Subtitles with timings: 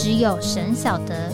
[0.00, 1.28] 只有神晓得，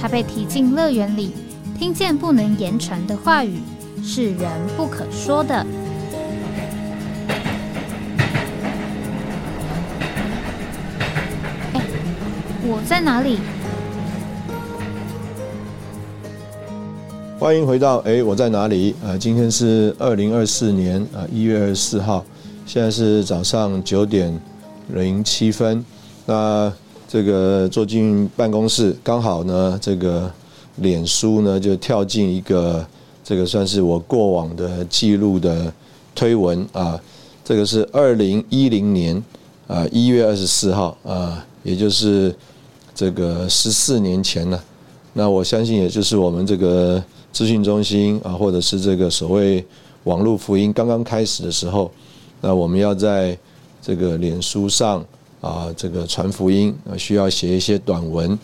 [0.00, 1.32] 他被提进乐园里，
[1.78, 3.60] 听见不能言传的话语，
[4.02, 5.54] 是人不可说的。
[11.74, 11.82] 哎，
[12.62, 13.38] 我在哪里？
[17.38, 18.94] 欢迎回到哎，我在哪里？
[19.04, 22.24] 呃，今天是二零二四年啊一月二十四号，
[22.64, 24.34] 现在是早上九点
[24.94, 25.84] 零七分。
[26.24, 26.72] 那
[27.08, 30.28] 这个坐进办公室，刚好呢，这个
[30.76, 32.84] 脸书呢就跳进一个
[33.22, 35.72] 这个算是我过往的记录的
[36.16, 37.00] 推文啊，
[37.44, 39.22] 这个是二零一零年
[39.68, 42.34] 啊一月二十四号啊，也就是
[42.92, 44.62] 这个十四年前了。
[45.12, 47.02] 那我相信，也就是我们这个
[47.32, 49.64] 资讯中心啊，或者是这个所谓
[50.04, 51.88] 网络福音刚刚开始的时候，
[52.40, 53.38] 那我们要在
[53.80, 55.04] 这个脸书上。
[55.46, 58.36] 啊，这个传福音啊，需要写一些短文。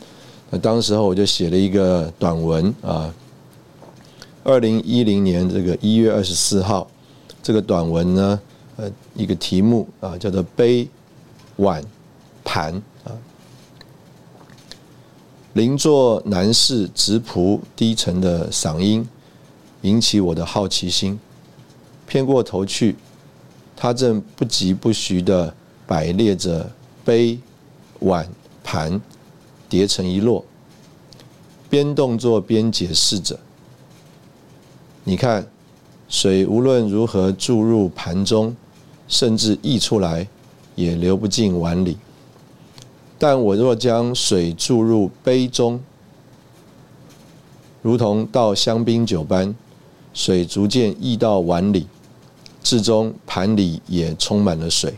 [0.50, 3.12] 那当时候我就写了一个短文啊。
[4.45, 6.89] 二零一零年这个一月二十四号，
[7.42, 8.41] 这个短文呢，
[8.77, 10.89] 呃，一个题目啊，叫做“杯
[11.56, 11.83] 碗
[12.45, 13.11] 盘”啊。
[15.55, 19.08] 邻座男士直仆低沉的嗓音，
[19.83, 21.19] 引起我的好奇心。
[22.06, 22.97] 偏过头去，
[23.77, 25.55] 他正不疾不徐的
[25.86, 26.70] 摆列着。
[27.05, 27.39] 杯、
[28.00, 28.28] 碗、
[28.62, 29.00] 盘
[29.69, 30.45] 叠成一摞，
[31.69, 33.39] 边动作边解释着
[35.05, 35.46] ：“你看，
[36.08, 38.55] 水无论如何注入盘中，
[39.08, 40.27] 甚至溢出来，
[40.74, 41.96] 也流不进碗里。
[43.19, 45.80] 但我若将水注入杯中，
[47.83, 49.55] 如同倒香槟酒般，
[50.13, 51.86] 水逐渐溢到碗里，
[52.63, 54.95] 至终盘里也充满了水。”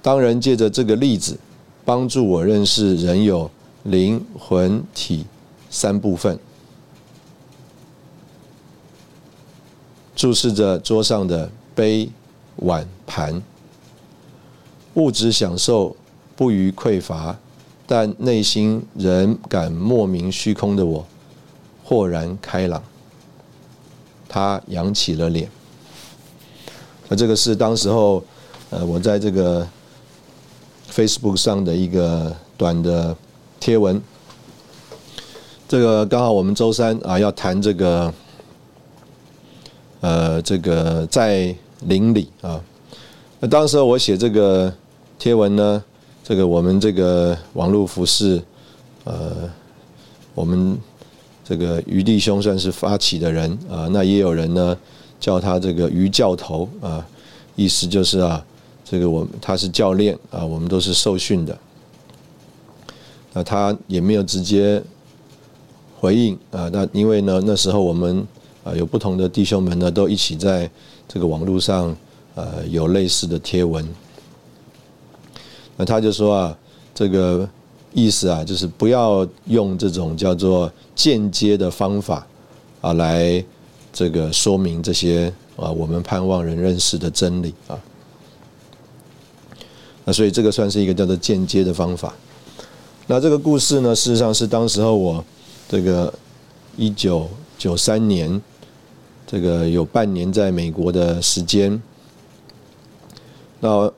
[0.00, 1.38] 当人借着这个例子，
[1.84, 3.50] 帮助我认识人有
[3.82, 5.26] 灵魂体
[5.68, 6.38] 三部分。
[10.14, 12.08] 注视着桌上的杯、
[12.56, 13.42] 碗、盘，
[14.94, 15.94] 物质享受
[16.36, 17.36] 不予匮乏，
[17.86, 21.06] 但内心仍感莫名虚空的我，
[21.84, 22.82] 豁然开朗。
[24.28, 25.50] 他扬起了脸。
[27.08, 28.22] 那这个是当时候，
[28.70, 29.66] 呃，我在这个。
[30.90, 33.16] Facebook 上的一个短的
[33.60, 34.00] 贴文，
[35.68, 38.12] 这个刚好我们周三啊要谈这个，
[40.00, 42.60] 呃，这个在邻里啊。
[43.38, 44.72] 那当时我写这个
[45.18, 45.84] 贴文呢，
[46.24, 48.42] 这个我们这个网络服饰，
[49.04, 49.48] 呃，
[50.34, 50.76] 我们
[51.44, 54.76] 这个余弟兄算是发起的人啊，那也有人呢
[55.20, 57.06] 叫他这个余教头啊，
[57.54, 58.44] 意思就是啊。
[58.90, 61.58] 这个我他是教练啊，我们都是受训的。
[63.34, 64.82] 那他也没有直接
[66.00, 66.70] 回应啊。
[66.72, 68.26] 那因为呢，那时候我们
[68.64, 70.70] 啊有不同的弟兄们呢，都一起在
[71.06, 71.94] 这个网络上
[72.34, 73.86] 呃有类似的贴文。
[75.76, 76.58] 那他就说啊，
[76.94, 77.46] 这个
[77.92, 82.26] 意思啊，就是不要用这种叫做间接的方法
[82.80, 83.44] 啊来
[83.92, 87.78] 这个说明这些啊我们盼望人认识的真理啊。
[90.08, 92.14] 那所以这个算是一个叫做间接的方法。
[93.08, 95.22] 那这个故事呢，事实上是当时候我
[95.68, 96.10] 这个
[96.78, 98.40] 一九九三年，
[99.26, 101.78] 这个有半年在美国的时间。
[103.60, 103.92] 那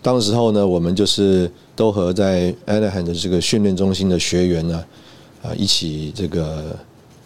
[0.00, 4.84] 当时候呢，我们就是都和在 Anaheim 的这个训练中心的学员呢，
[5.42, 6.74] 啊，一起这个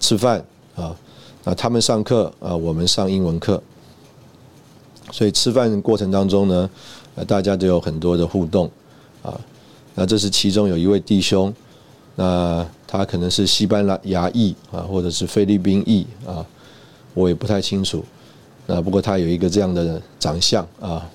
[0.00, 0.44] 吃饭
[0.75, 0.96] 啊，
[1.44, 3.62] 那他们上课啊，我们上英文课。
[5.12, 6.69] 所以吃饭过程当中呢。
[7.14, 8.70] 那，大家都有很多的互动，
[9.23, 9.38] 啊，
[9.94, 11.53] 那这是其中有一位弟兄，
[12.17, 16.44] 那他可能是西班牙裔啊，或者是菲律宾裔啊，
[17.14, 18.05] 我也不太清楚，
[18.67, 21.06] 那不过他有一个这样的长相啊，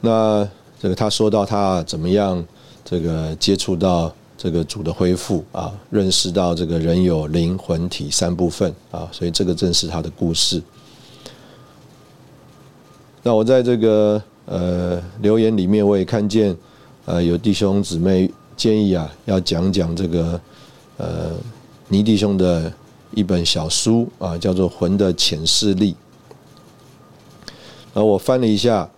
[0.00, 0.48] 那
[0.80, 2.44] 这个他说到他怎么样
[2.84, 10.62] 这个接触到这个主的恢复啊，认识到这个人有灵魂体三部分啊，所以这个正是他的故事。
[13.22, 16.56] 那我在这个呃留言里面，我也看见
[17.04, 20.40] 呃有弟兄姊妹建议啊，要讲讲这个
[20.96, 21.32] 呃
[21.88, 22.72] 倪弟兄的
[23.12, 25.92] 一本小书啊，叫做《魂的潜势力》。
[27.94, 28.88] 然后我翻了一下，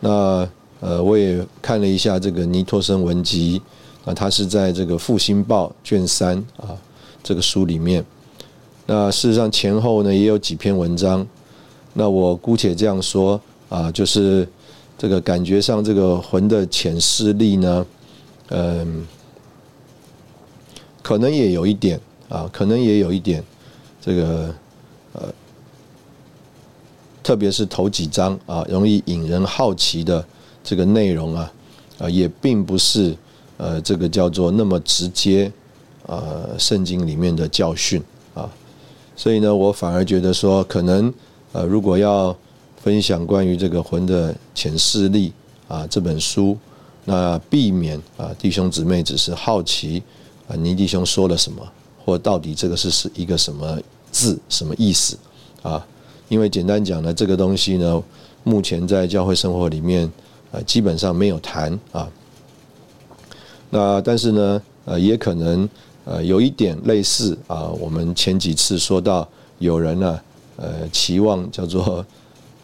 [0.00, 0.46] 那
[0.80, 3.62] 呃我也看了一下这个尼托森文集
[4.04, 6.76] 啊，他是在这个复兴报卷三啊
[7.22, 8.04] 这个书里面。
[8.84, 11.26] 那事实上前后呢也有几篇文章，
[11.94, 13.40] 那我姑且这样说
[13.72, 14.46] 啊，就是
[14.98, 17.86] 这个感觉上这个魂的潜势力呢，
[18.50, 19.06] 嗯，
[21.02, 21.98] 可能也有一点
[22.28, 23.42] 啊，可能也有一点
[23.98, 24.54] 这个
[25.14, 25.22] 呃，
[27.22, 30.22] 特别是头几章啊，容易引人好奇的
[30.62, 31.52] 这个内容啊，
[31.98, 33.16] 啊，也并不是
[33.56, 35.50] 呃这个叫做那么直接
[36.04, 38.02] 呃圣经里面的教训
[38.34, 38.50] 啊。
[39.16, 41.10] 所以呢，我反而觉得说，可能
[41.52, 42.36] 呃，如果要
[42.82, 45.32] 分享关于这个魂的潜势力
[45.68, 46.58] 啊这本书，
[47.04, 50.02] 那避免啊弟兄姊妹只是好奇
[50.48, 51.62] 啊倪弟兄说了什么，
[52.04, 53.78] 或到底这个是是一个什么
[54.10, 55.16] 字什么意思
[55.62, 55.86] 啊？
[56.28, 58.02] 因为简单讲呢，这个东西呢，
[58.42, 60.10] 目前在教会生活里面
[60.50, 62.08] 啊基本上没有谈啊。
[63.70, 65.68] 那但是呢，呃，也可能。
[66.04, 69.28] 呃，有一点类似啊，我们前几次说到
[69.60, 70.20] 有人呢，
[70.56, 72.04] 呃，期望叫做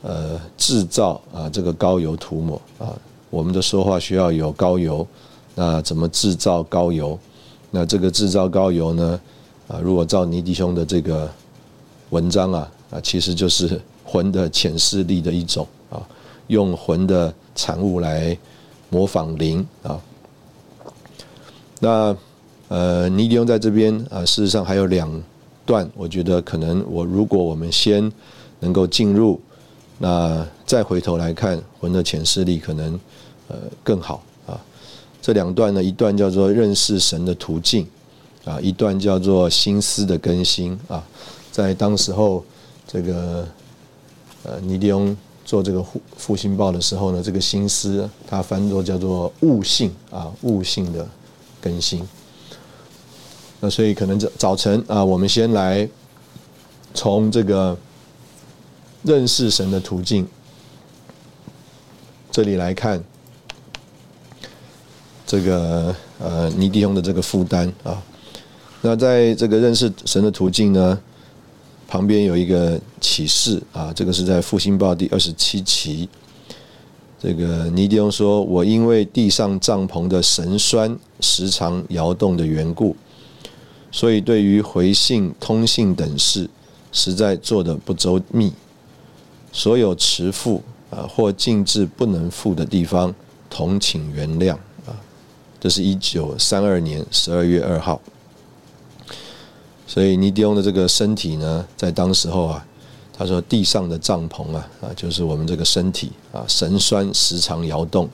[0.02, 2.96] 呃制造啊这个高油涂抹啊，
[3.30, 5.06] 我们的说话需要有高油，
[5.54, 7.18] 那怎么制造高油？
[7.70, 9.20] 那这个制造高油呢？
[9.68, 11.30] 啊，如果照尼迪兄的这个
[12.10, 16.00] 文章啊啊，其实就是魂的潜势力的一种啊，
[16.46, 18.36] 用魂的产物来
[18.90, 20.00] 模仿灵啊，
[21.80, 22.16] 那。
[22.70, 25.10] 呃，尼迪翁在这边啊，事实上还有两
[25.64, 28.12] 段，我觉得可能我如果我们先
[28.60, 29.40] 能够进入，
[29.98, 32.98] 那再回头来看魂的潜势力，可能
[33.48, 34.60] 呃更好啊。
[35.20, 37.86] 这两段呢，一段叫做认识神的途径
[38.44, 41.04] 啊，一段叫做心思的更新啊。
[41.50, 42.44] 在当时候
[42.86, 43.46] 这个
[44.44, 51.06] 呃尼迪翁做这个复复兴报的时候呢，这个心思他翻作叫做悟性啊，悟性的
[51.60, 52.06] 更新。
[53.60, 55.88] 那所以可能早早晨啊，我们先来
[56.94, 57.76] 从这个
[59.02, 60.26] 认识神的途径
[62.30, 63.02] 这里来看
[65.26, 68.02] 这个呃尼迪翁的这个负担啊。
[68.80, 70.98] 那在这个认识神的途径呢，
[71.88, 76.08] 旁边有一个启示啊，这个是在复兴报第二十七期。
[77.20, 82.96] 这个尼迪翁说：“我因为地上帐篷的神栓时常摇动的缘故。”
[83.90, 86.48] 所以，对于回信、通信等事，
[86.92, 88.52] 实在做的不周密。
[89.52, 93.14] 所有迟付啊或禁止不能付的地方，
[93.48, 94.52] 同请原谅
[94.86, 94.94] 啊。
[95.60, 98.00] 这是一九三二年十二月二号。
[99.86, 102.66] 所以尼迪翁的这个身体呢，在当时候啊，
[103.12, 108.08] 他说地上的帐篷啊啊，就是我们这个身体啊，神栓时常摇动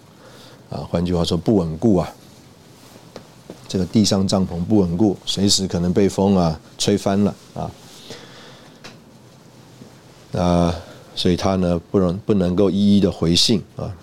[0.70, 2.08] 啊，换句话说不稳固啊。
[3.66, 7.70] 这个地上帐篷不稳固，随时可能被风啊吹翻了啊。
[10.30, 10.74] 那
[11.14, 13.94] 所以他呢不能不能够一一的回信啊。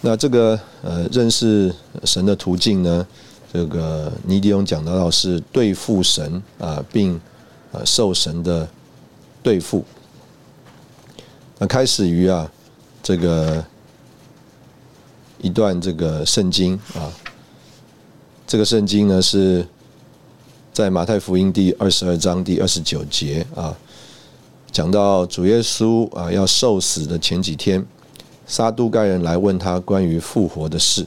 [0.00, 3.06] 那这个呃认识神的途径呢，
[3.52, 7.20] 这个尼迪翁讲到是对付神啊，并
[7.72, 8.68] 呃受神的
[9.42, 9.84] 对付。
[11.58, 12.50] 那开始于啊
[13.02, 13.64] 这个
[15.40, 17.12] 一段这个圣经啊。
[18.46, 19.66] 这个圣经呢是
[20.70, 23.74] 在马太福音第二十二章第二十九节啊，
[24.74, 27.86] 讲到主耶稣啊要受死的前几天，
[28.44, 31.06] 撒都该人来问他关于复活的事。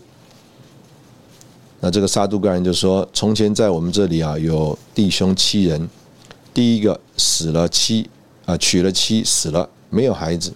[1.82, 5.90] 那这个撒都该人就说：从前在我们这里啊有弟兄七人，
[6.54, 8.10] 第一个死了妻
[8.46, 10.54] 啊娶了妻死了没有孩子，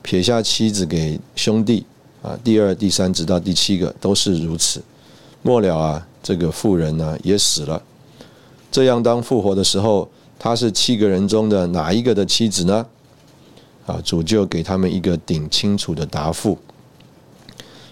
[0.00, 1.84] 撇下妻子给兄弟
[2.22, 4.82] 啊，第二、第三直到第七个都是如此，
[5.42, 6.06] 末了啊。
[6.22, 7.80] 这个妇人呢也死了，
[8.72, 10.08] 这样当复活的时候，
[10.38, 12.86] 他是七个人中的哪一个的妻子呢？
[13.86, 16.58] 啊，主就给他们一个顶清楚的答复，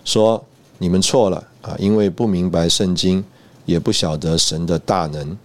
[0.04, 0.44] 说
[0.78, 3.24] 你们错了啊，因为不明白圣经，
[3.64, 5.36] 也不晓得神的大能。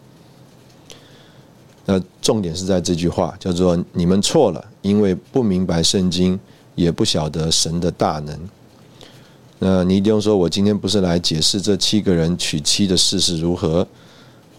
[1.85, 6.39] 那重点是在这句话，叫做你们错了，因为不明白圣经，
[6.75, 8.37] 也不晓得神的大能。
[9.59, 13.85] 那尼迪翁说：“我今天不是来解释这七个人娶妻的事是如何，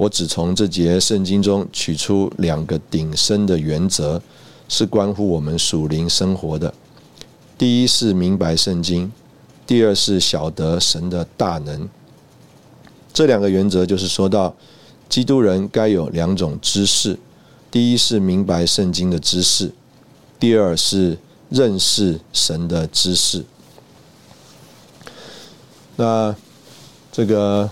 [0.00, 4.18] 我只从这节圣经中取出两个顶深的原则，
[4.66, 6.72] 是关乎我们属灵生活的。
[7.58, 9.12] 第一是明白圣经，
[9.66, 11.86] 第二是晓得神的大能。
[13.12, 14.54] 这两个原则就是说到，
[15.10, 17.18] 基督人该有两种知识：
[17.70, 19.70] 第一是明白圣经的知识，
[20.38, 21.18] 第二是
[21.50, 23.44] 认识神的知识。
[25.96, 26.34] 那
[27.12, 27.68] 这个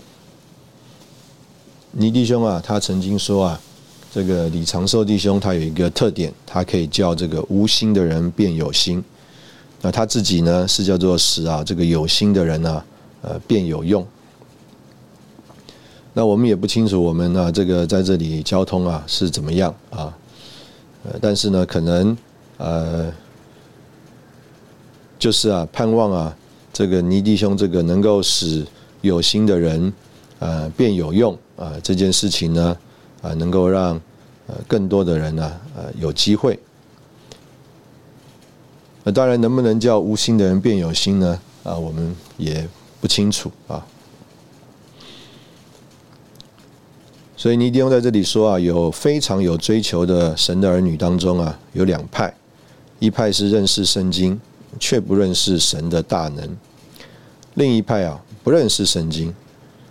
[1.92, 3.60] 尼弟兄啊，他曾经说啊，
[4.12, 9.02] 这个李长寿弟兄他有一个特点，他可以叫这个无心的人变有心。
[9.80, 12.84] 那他自己呢，是叫做使啊这个有心的人呢，
[13.22, 14.06] 呃变有用。
[16.12, 20.12] 那我们也不清楚我们呢这个在这里交通啊是怎么样啊，
[21.04, 22.16] 呃但是呢可能
[22.56, 23.12] 呃
[25.18, 26.36] 就是啊盼望啊
[26.72, 28.66] 这个尼弟兄这个能够使
[29.00, 29.92] 有心的人
[30.38, 32.76] 呃变有用啊这件事情呢
[33.22, 34.00] 啊能够让
[34.46, 36.58] 呃更多的人呢呃有机会。
[39.04, 41.40] 那当然，能不能叫无心的人变有心呢？
[41.62, 42.68] 啊，我们也
[43.00, 43.86] 不清楚啊。
[47.34, 52.34] 所以尼迪翁在这里说啊，有非常有追求的神的儿女当中啊，有两派，
[52.98, 54.38] 一派是认识圣经
[54.78, 56.56] 却不认识神的大能，
[57.54, 59.34] 另一派啊不认识圣经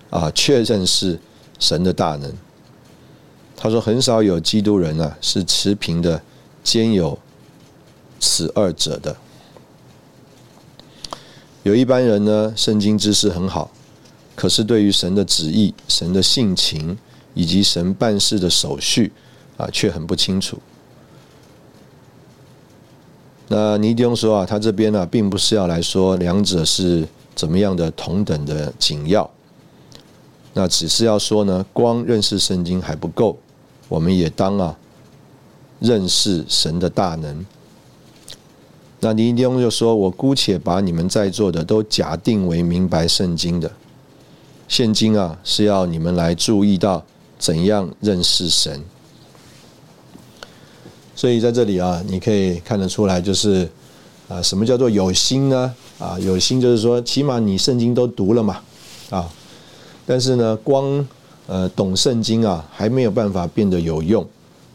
[0.10, 1.20] 啊确认是
[1.60, 2.32] 神的大能。
[3.56, 6.22] 他说，很少有基督人啊是持平的，
[6.64, 7.18] 兼有。
[8.20, 9.16] 此二者的，
[11.62, 13.70] 有一般人呢，圣经知识很好，
[14.36, 16.98] 可是对于神的旨意、神的性情
[17.36, 19.12] 以及神办事的手续
[19.56, 20.58] 啊，却很不清楚。
[23.50, 29.30] 那尼丁说啊，他这边呢，并不是要来说两者是怎么样的同等的紧要，
[30.58, 33.38] 那只是要说呢，光认识圣经还不够，
[33.88, 34.76] 我们也当啊，
[35.80, 37.46] 认识神的大能。
[39.00, 43.72] 那尼迪翁就说：“我姑且把你们在座的都假定为明白圣经的。
[44.68, 47.06] 现今啊，是要你们来注意到
[47.38, 48.84] 怎样认识神。
[51.16, 53.70] 所以在这里啊，你可以看得出来，就是
[54.28, 55.76] 啊，什么叫做有心呢？
[56.00, 58.60] 啊，有心就是说，起码你圣经都读了嘛，
[59.12, 59.30] 啊，
[60.08, 61.06] 但是呢，光
[61.48, 64.26] 呃懂圣经啊，还没有办法变得有用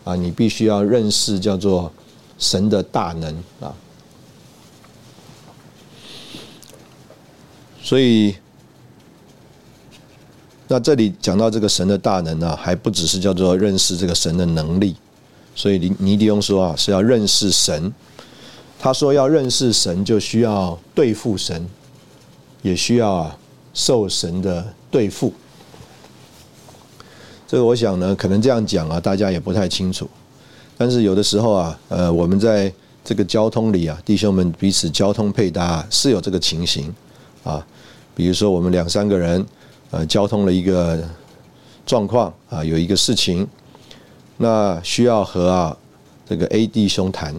[0.05, 1.91] 啊，你必须要认识叫做
[2.39, 3.75] 神的大能啊。”
[7.83, 8.37] 所以，
[10.69, 14.95] 那这里讲到这个神的大能呢，还不只是叫做认识这个神的能力。
[15.55, 17.93] 所以尼尼迪翁说啊，是要认识神。
[18.79, 21.67] 他说要认识神，就需要对付神，
[22.63, 23.39] 也需要啊
[23.73, 25.33] 受神的对付。
[27.49, 30.09] 这个我想呢，可能这样讲啊，大家也不太清楚。
[30.79, 32.73] 但是有的时候啊，呃，我们在
[33.05, 36.95] 这个交通里啊，弟兄们彼此交通配搭是有这个情形。
[37.43, 37.67] 啊，
[38.15, 39.45] 比如说我们两三个人，
[39.91, 41.03] 呃，交通了一个
[41.85, 43.47] 状况啊，有一个事情，
[44.37, 45.77] 那需要和啊
[46.25, 47.35] 这个 A 弟兄谈，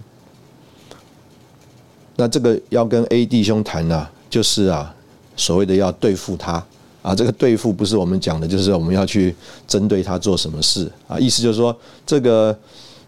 [2.17, 4.93] 那这个要跟 A 弟兄谈呢，就是啊
[5.36, 6.63] 所谓的要对付他
[7.03, 9.36] 啊，这个对付不是我们讲的，就是我们要去
[9.67, 12.57] 针对他做什么事啊，意思就是说这个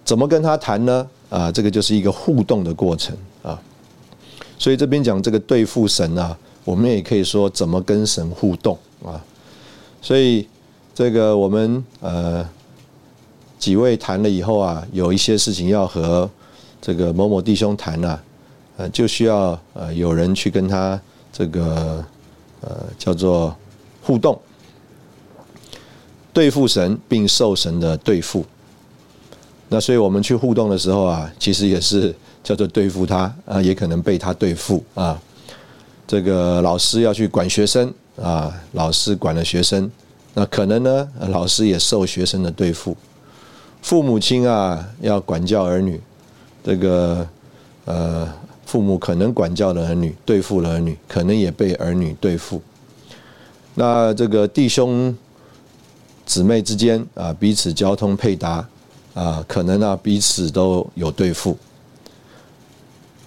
[0.04, 1.08] 怎么跟他谈呢？
[1.30, 3.60] 啊，这个就是一个互动的过程啊，
[4.60, 6.38] 所以这边讲这个对付神啊。
[6.66, 8.76] 我们也可以说怎么跟神互动
[9.06, 9.24] 啊？
[10.02, 10.48] 所以
[10.96, 12.44] 这个我们呃
[13.60, 16.28] 几位谈了以后啊，有一些事情要和
[16.82, 18.24] 这个某某弟兄谈啊，
[18.78, 21.00] 呃，就需要呃有人去跟他
[21.32, 22.04] 这个
[22.62, 23.56] 呃叫做
[24.06, 24.40] 互动，
[26.32, 28.46] 对付神并受神的对付。
[29.68, 35.20] 那所以我们去互动的时候啊，其实也是叫做对付他啊，也可能被他对付啊。
[36.06, 39.90] 这个老师要去管学生啊，老师管了学生，
[40.36, 42.96] 那可能呢，老师也受学生的对付。
[43.82, 46.00] 父母亲啊，要管教儿女，
[46.64, 47.28] 这个
[47.86, 48.32] 呃，
[48.68, 52.62] 父母可能管教了儿女，对付了儿女，可能也被儿女对付。
[53.76, 55.16] 那这个弟兄
[56.26, 58.68] 姊妹之间啊，彼此交通配搭
[59.14, 61.56] 啊，可能啊彼此都有对付。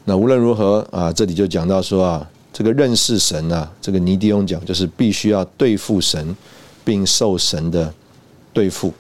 [0.05, 2.29] 那无论如何啊，这里就讲到说啊。
[2.51, 6.35] 这个认识神啊，这个尼迪翁讲就是必须要对付神，
[6.85, 7.95] 并受神的
[8.53, 8.93] 对付。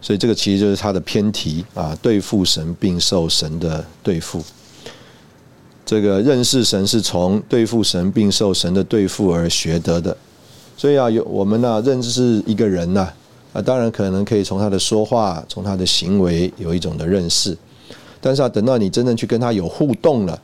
[0.00, 4.42] 所以这个其实就是他的偏题啊，对付神并受神的对付。
[5.88, 10.14] 这个认识神是从对付神并受神的对付而学得的。
[10.76, 13.08] 所以啊，有我们呢认识一个人呐
[13.54, 17.56] 啊，当然可能可以从他的说话、从他的行为有一种的认识。
[18.20, 20.38] 但是啊，等到你真正去跟他有互动了，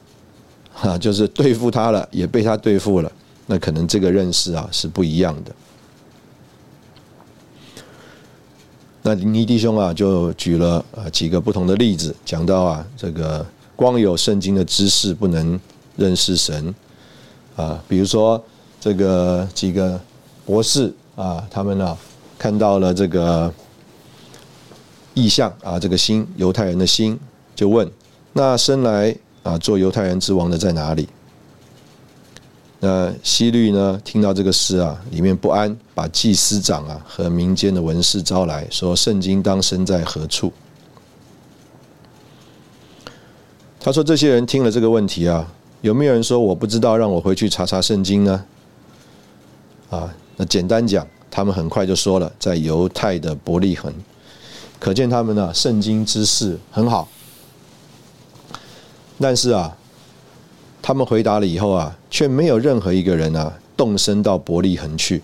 [0.72, 3.12] 哈，就是对付他了，也被他对付了，
[3.44, 5.54] 那可能这个认识啊是不一样的。
[9.02, 13.44] 那尼弟兄啊，就举了啊几个不同的例子，讲到啊，这个
[13.76, 15.58] 光有圣经的知识不能
[15.96, 16.74] 认识神
[17.56, 18.42] 啊，比如说
[18.80, 20.00] 这个几个
[20.44, 21.96] 博士啊，他们呢
[22.38, 23.52] 看到了这个
[25.14, 27.18] 意象啊，这个心犹太人的心，
[27.54, 27.90] 就问：
[28.32, 31.08] 那生来啊做犹太人之王的在哪里？
[32.80, 33.98] 那西律呢？
[34.04, 40.52] 听到这个事啊，里面不安，把祭司长啊和民间的文士招来说：“圣经当生在何处？”
[43.84, 45.46] 他说：“这些人听了这个问题啊，
[45.82, 46.96] 有没有人说我不知道？
[46.96, 48.42] 让我回去查查圣经呢？”
[49.90, 53.92] 啊，那简单讲，他们很快就说了，在犹太的伯利恒，
[54.80, 57.06] 可见他们呢圣经知识很好。
[59.20, 59.76] 但是啊。
[60.86, 65.22] 他们回答了以后啊，却没有任何一个人啊动身到伯利恒去。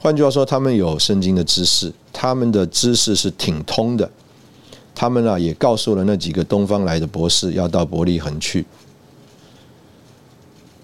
[0.00, 4.10] 换句话说，他们有圣经的知识，他们的知识是挺通的。
[4.94, 8.64] 他们啊也告诉了那几个东方来的博士要到伯利恒去。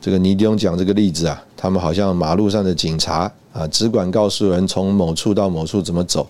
[0.01, 6.29] 这个尼迪翁讲这个例子啊，他们好像马路上的警察啊，只管告诉人从某处到某处怎么走，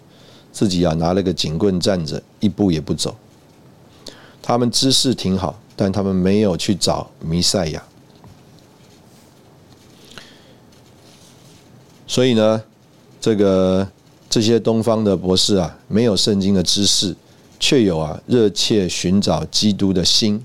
[0.52, 3.16] 自己啊拿了个警棍站着，一步也不走。
[4.42, 5.58] 他们知识挺好。
[5.82, 7.82] 但他们没有去找弥赛亚，
[12.06, 12.62] 所以呢，
[13.18, 13.88] 这个
[14.28, 17.16] 这些东方的博士啊，没有圣经的知识，
[17.60, 20.42] 却有啊热切寻找基督的心。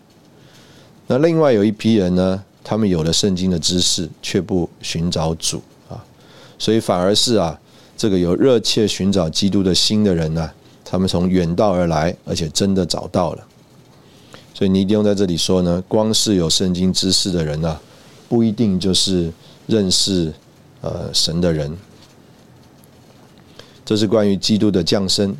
[1.07, 6.03] 那另外有一批人呢，他们有了圣经的知识，却不寻找主啊，
[6.59, 7.59] 所以反而是啊，
[7.95, 10.51] 这个有热切寻找基督的心的人呢，
[10.83, 13.47] 他们从远道而来，而且真的找到了。
[14.53, 17.79] 所以尼迪翁在这里说呢，光是有圣经知识的人呢，
[18.27, 19.31] 不一定就是
[19.67, 20.33] 认识
[20.81, 21.75] 呃神的人。
[23.85, 25.35] 这是关于基督的降生。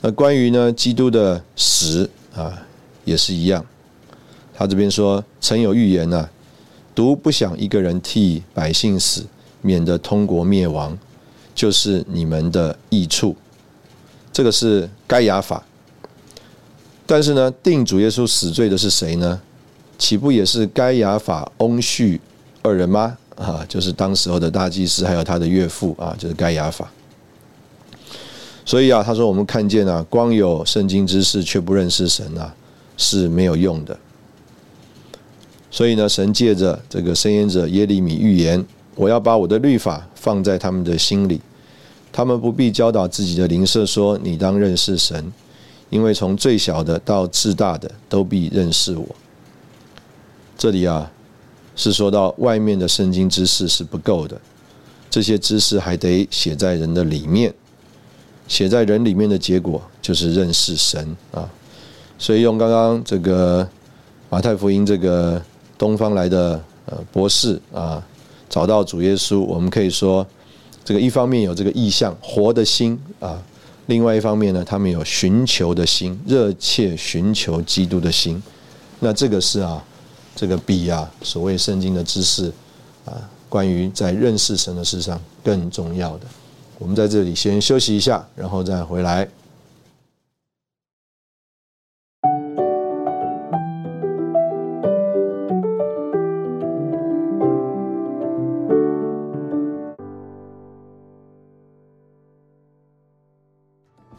[0.00, 2.62] 那关于呢基督的死啊，
[3.04, 3.64] 也是一样。
[4.54, 6.28] 他这边说，曾有预言呢，
[6.94, 9.24] 独不想一个人替百姓死，
[9.60, 10.96] 免得通国灭亡，
[11.54, 13.36] 就是你们的益处。
[14.32, 15.64] 这个是该亚法。
[17.06, 19.40] 但是呢，定主耶稣死罪的是谁呢？
[19.96, 22.20] 岂不也是该亚法、翁婿
[22.62, 23.16] 二人吗？
[23.36, 26.88] 啊，就是当时候的大祭司，还有他的岳父啊，就是该亚法。
[28.68, 32.54] 所以啊，他说我们看见啊，光有圣经知识却不认识神啊，
[32.98, 33.98] 是没有用的。
[35.70, 38.62] 所以呢，神借着这个申言者耶利米预言，
[38.94, 41.40] 我要把我的律法放在他们的心里，
[42.12, 45.32] 他们不必教导自己的邻舍说，你当认识神。
[45.88, 49.06] 因为从最小的到至大的都必认识我。
[50.58, 51.10] 这里啊，
[51.74, 54.38] 是说到外面的圣经知识是不够的，
[55.08, 57.54] 这些知识还得写在人的里面，
[58.48, 61.48] 写在人里面的结果就是认识神啊。
[62.18, 63.68] 所以用刚刚这个
[64.28, 65.40] 马太福音这个
[65.78, 68.04] 东方来的呃博士啊，
[68.48, 70.26] 找到主耶稣，我们可以说，
[70.84, 73.40] 这个一方面有这个意向，活的心啊。
[73.86, 78.42] 另外一方面呢，他们有寻求的心，热切寻求基督的心。
[79.00, 79.82] 那这个是啊，
[80.34, 82.52] 这个比啊所谓圣经的知识
[83.04, 83.14] 啊，
[83.48, 86.26] 关于在认识神的事上更重要的。
[86.80, 89.28] 我们在这里先休息一下，然后再回来。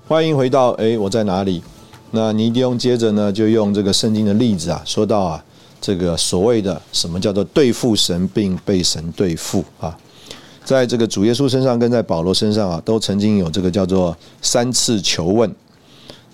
[0.06, 1.64] 欢迎回到哎，我在哪里？
[2.12, 5.46] 那尼迪翁接着呢，就用这个圣经的例子啊，说到啊，
[5.80, 9.98] 这个所谓的什么叫做对付神，并被神对付啊，
[10.64, 15.54] 在这个主耶稣身上跟在保罗身上啊，都曾经有这个叫做三次求问。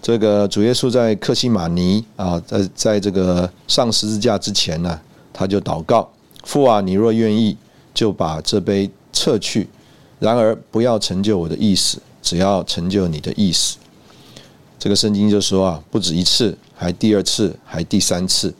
[0.02, 5.00] 这个主耶稣在克西马尼啊，在在这个上十字架之前呢，
[5.34, 6.10] 他就祷告：
[6.44, 7.58] 父啊，你若愿意，
[7.94, 9.66] 就把这杯撤去；
[10.20, 12.00] 然而不要成就我的意思。
[12.22, 13.78] 只要成就你的意思，
[14.80, 18.52] 这个圣经就说啊，不止一次，还第二次，还第三次。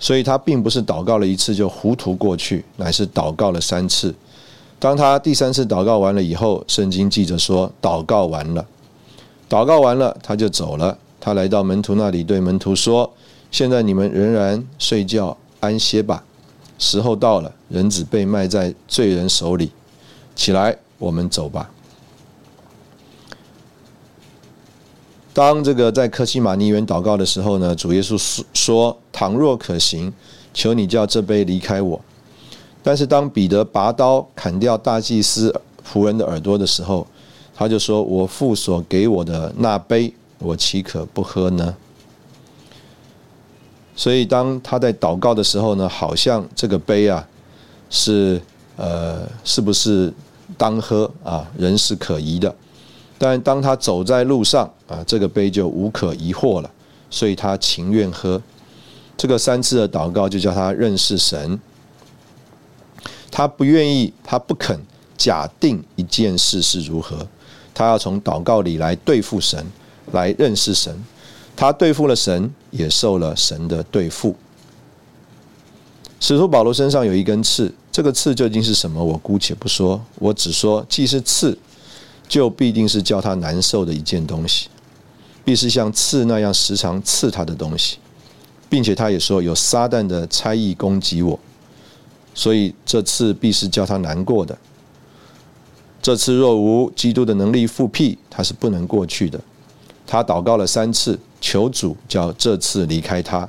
[0.00, 4.12] 所以他并不是祷告了一次就糊涂过去，乃是祷告了三次。
[4.78, 8.66] 当他第三次祷告完了以后，圣经记着说，祷告完了，
[9.48, 10.96] 祷告完了，他就走了。
[11.20, 13.12] 他来到门徒那里，对门徒说
[13.52, 16.24] ：“现在你们仍然睡觉安歇吧，
[16.78, 19.70] 时候到了，人子被卖在罪人手里，
[20.34, 21.70] 起来，我们走吧。”
[25.32, 30.12] 当这个在科西玛尼园祷告的时候呢，主耶稣说：“倘若可行，
[30.52, 32.00] 求你叫这杯离开我。”
[32.82, 35.54] 但是当彼得拔刀砍掉大祭司
[35.86, 37.06] 仆人的耳朵的时候，
[37.54, 41.76] 他就说：“我父所给我的那杯，我岂可不喝呢？”
[43.94, 47.26] 所以当他在祷告的时候呢，好像这个杯啊，
[47.90, 48.40] 是
[48.76, 50.12] 呃，是不是
[50.56, 51.46] 当喝啊？
[51.56, 52.52] 人是可疑的。
[53.22, 56.70] 但当他走在路上啊，这个杯就无可疑惑了，
[57.10, 58.40] 所以他情愿喝。
[59.14, 61.60] 这个三次的祷告就叫他认识神。
[63.30, 64.80] 他不愿意，他不肯
[65.18, 67.28] 假定一件事是如何，
[67.74, 69.66] 他要从祷告里来对付神，
[70.12, 71.04] 来认识神。
[71.54, 74.34] 他对付了神，也受了神的对付。
[76.18, 79.04] 使徒保罗身上有一根刺，这个刺究竟是什么？
[79.04, 81.58] 我姑且不说，我只说，既是刺，
[82.30, 84.68] 就必定是叫他难受的一件东西，
[85.44, 87.98] 必是像刺那样时常刺他的东西，
[88.68, 91.36] 并且他也说有撒旦的猜疑攻击我。
[92.32, 94.56] 所以这次必是叫他难过的。
[96.00, 99.40] 这次若无基督的能力复辟，他是不能过去的。
[100.06, 103.48] 他祷告了三次，求主叫这次离开他。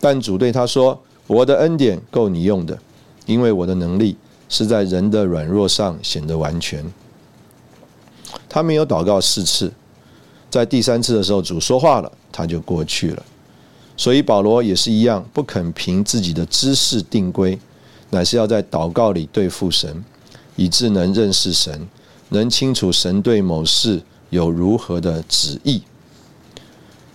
[0.00, 2.78] 但主对他说：“我的恩典够你用的，
[3.26, 4.16] 因为我的能力
[4.48, 6.82] 是在人的软弱上显得完全。”
[8.48, 9.72] 他没有祷告四次，
[10.50, 13.22] 在第三次的时候，主说话了，他就过去了。
[13.96, 17.58] 所以保罗也是一样，不肯凭自己的知识定规。
[18.10, 20.02] 乃是要在祷告里对付神，
[20.56, 21.86] 以致能认识神，
[22.30, 25.82] 能清楚神对某事有如何的旨意。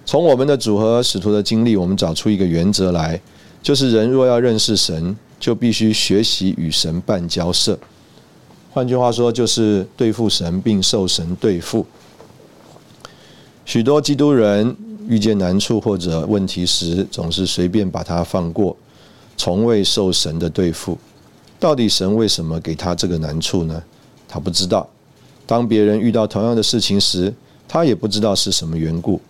[0.06, 3.20] 从我们的组合使徒的经历，我们找出一个原则来，
[3.64, 7.80] 就是人若要认识神，就必须学习与神办交涉。
[8.74, 11.86] 换句话说，就是对付神并受神对付。
[13.66, 14.76] 许多基督人
[15.08, 18.76] 遇见难处或者问题时，总是随便把它放过。
[19.38, 20.98] 从未受神的对付，
[21.60, 23.84] 到底神为什么给他这个难处呢？
[24.28, 24.90] 他不知道。
[25.46, 27.32] 当别人遇到同样的事情时，
[27.68, 29.22] 他也不知道是什么缘故。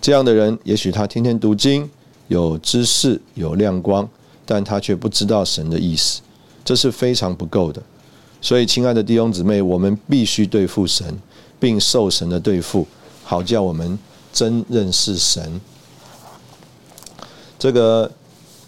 [0.00, 1.88] 这样的人，也许他天天读经，
[2.26, 4.08] 有知识，有亮光，
[4.44, 6.20] 但他却不知道神的意思，
[6.64, 7.80] 这是非常不够的。
[8.46, 11.04] 所以，亲爱的弟兄姊妹，我们必须对付神，
[11.58, 12.86] 并受神的对付，
[13.24, 13.98] 好叫我们
[14.32, 15.60] 真认识神。
[17.58, 18.08] 这个。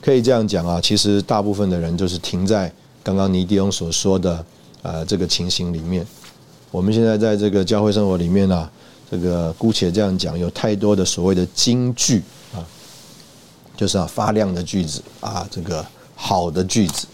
[0.00, 4.42] 可以这样讲啊，其实大部分的人就是停在刚刚尼迪翁所说的
[4.80, 6.06] 呃这个情形里面。
[6.70, 8.70] 我们现在在这个教会生活里面呢，
[9.10, 12.22] 这个姑且这样讲，有太多的所谓的金句
[12.54, 12.62] 啊，
[13.76, 17.06] 就是啊发亮的句子啊，这个好的句子，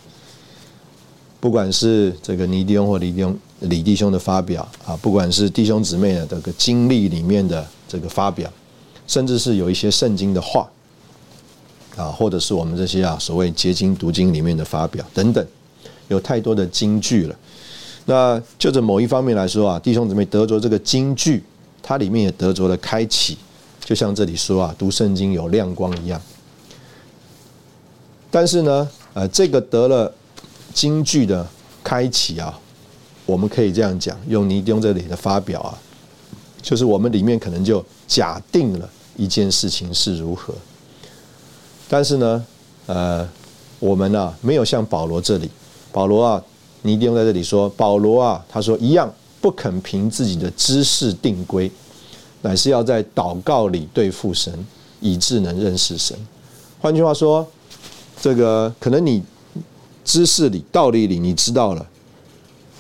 [1.44, 8.50] 不管是这个尼迪翁或李弟兄李弟兄的发表啊，不管是弟兄姊妹的这个经历里面的这个发表，
[9.06, 10.66] 甚至是有一些圣经的话。
[11.96, 15.46] 啊，或者是我们这些啊所谓结晶读经里面的发表等等，
[16.08, 17.36] 有太多的金句了。
[18.06, 21.44] 那就着某一方面来说啊，弟兄姊妹得着这个金句，
[21.82, 23.36] 它里面也得着了开启，
[23.84, 26.18] 就像这里说啊，读圣经有亮光一样。
[28.30, 30.10] 但是呢，呃，这个得了
[30.74, 31.46] 金句的
[31.82, 32.58] 开启啊，
[33.24, 35.78] 我们可以这样讲，用尼丁这里的发表啊，
[36.60, 40.52] 就是我们里面可能就假定了一件事情是如何。
[41.88, 42.44] 但是呢，
[42.86, 43.26] 呃，
[43.78, 45.48] 我们呢没有像保罗这里，
[45.92, 46.42] 保罗啊，
[46.82, 49.10] 尼丁在这里说，保罗啊，他说一样
[49.40, 51.70] 不肯凭自己的知识定规，
[52.42, 54.52] 乃是要在祷告里对付神，
[55.00, 56.18] 以致能认识神。
[56.80, 57.46] 换句话说，
[58.20, 59.22] 这个可能你
[60.04, 61.86] 知识里、道理里你知道了，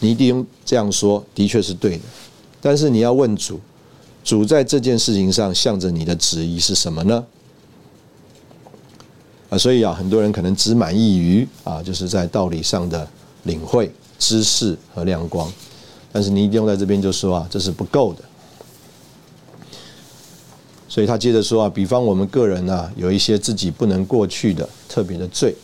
[0.00, 2.02] 你一定这样说，的确是对的。
[2.60, 3.58] 但是你要问主，
[4.22, 7.24] 主在这件事情上向着你的旨意是什么呢？
[9.50, 13.08] 啊所以啊，很多人可能只满意于啊，就是在道理上的
[13.44, 15.52] 领会、知识和亮光，
[16.10, 18.22] 但是你一定要在这边就说啊，这是不够的。
[20.88, 25.54] 所以他接着说啊，比方我们个人呢，有一些自己不能过去的特别的罪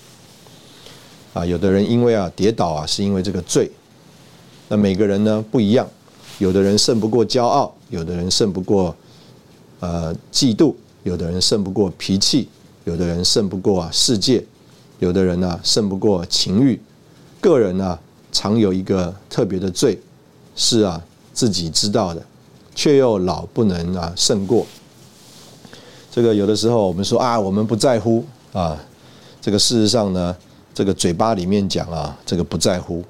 [1.32, 3.70] 啊，有的人因为啊跌倒啊，是因为这个罪。
[4.68, 5.88] 那每个人呢不一样，
[6.38, 8.94] 有的人胜不过骄傲，有的人胜不过
[9.80, 12.48] 呃嫉妒，有的人胜不过脾气。
[12.84, 14.42] 有的人胜不过啊世界，
[15.00, 16.80] 有的人呢胜不过情欲，
[17.38, 17.96] 个人呢
[18.32, 20.00] 常有一个特别的罪，
[20.56, 21.00] 是啊
[21.34, 22.22] 自己知道的，
[22.74, 24.66] 却又老不能啊胜过。
[26.10, 28.76] 这个有的时候我们说啊我们不在乎啊，
[29.42, 30.34] 这个事实上呢
[30.74, 33.04] 这个嘴巴里面讲啊这个不在乎，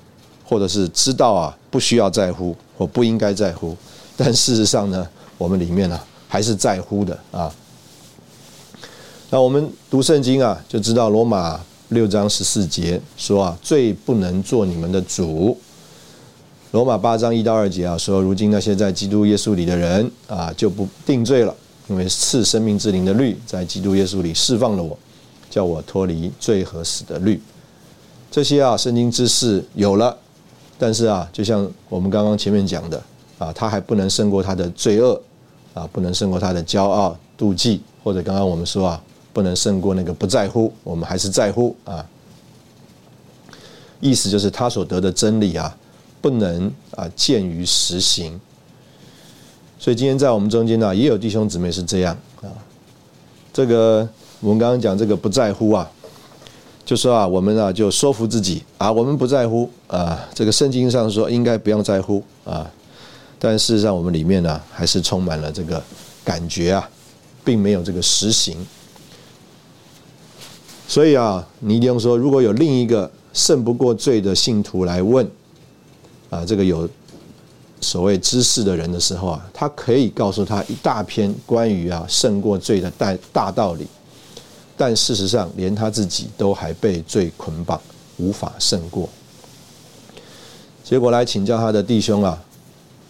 [0.44, 3.76] 或者是知道啊不需要在乎或不应该在乎，
[4.16, 5.06] 但事实上呢
[5.38, 7.52] 我们里面呢还是在乎的啊。
[9.30, 15.56] 那我们读圣经啊，就知道罗马六章十四节说啊，罪不能做你们的主。
[16.72, 21.54] 罗马八章一到二节啊，说如今那些在基督耶稣里的人啊，就不定罪了，
[21.88, 24.98] 因为赐生命之灵的律在基督耶稣里释放了我，
[25.50, 27.38] 叫我脱离罪和死的律。
[28.30, 30.16] 这些啊，圣经知识有了，
[30.78, 33.02] 但是啊，就像我们刚刚前面讲的
[33.38, 35.20] 啊，他还不能胜过他的罪恶
[35.74, 42.06] 啊，不能胜过他的骄傲、妒忌，或者刚刚我们说啊，不能胜过那个不在乎，我们还是在乎啊。
[44.00, 45.76] 意思就是他所得的真理啊。
[46.22, 48.38] 不能啊，见于实行。
[49.78, 52.52] 所以今天在我们中间呢，也有弟兄姊妹是这样啊。
[53.54, 54.06] 这个
[54.40, 55.90] 我们刚刚讲这个不在乎啊，
[56.84, 60.18] 就说啊，我们啊就说服自己啊，我们不在乎啊。
[60.34, 62.70] 这个圣经上说应该不用在乎啊，
[63.38, 65.82] 但事实上我们里面呢，还是充满了这个
[66.24, 66.88] 感觉啊，
[67.44, 68.56] 并没有这个实行。
[70.88, 75.28] 所以啊，你一定说，如果有另一个胜不过罪的信徒来问。
[76.30, 76.88] 啊，这个有
[77.80, 83.84] 所谓知识的人的时候啊，他可以告诉他一大篇关于啊胜过罪的大大道理，
[84.80, 87.78] 但事实上连他自己都还被罪捆绑，
[88.16, 89.06] 无法胜过。
[90.82, 92.42] 结果来请教他的弟兄啊，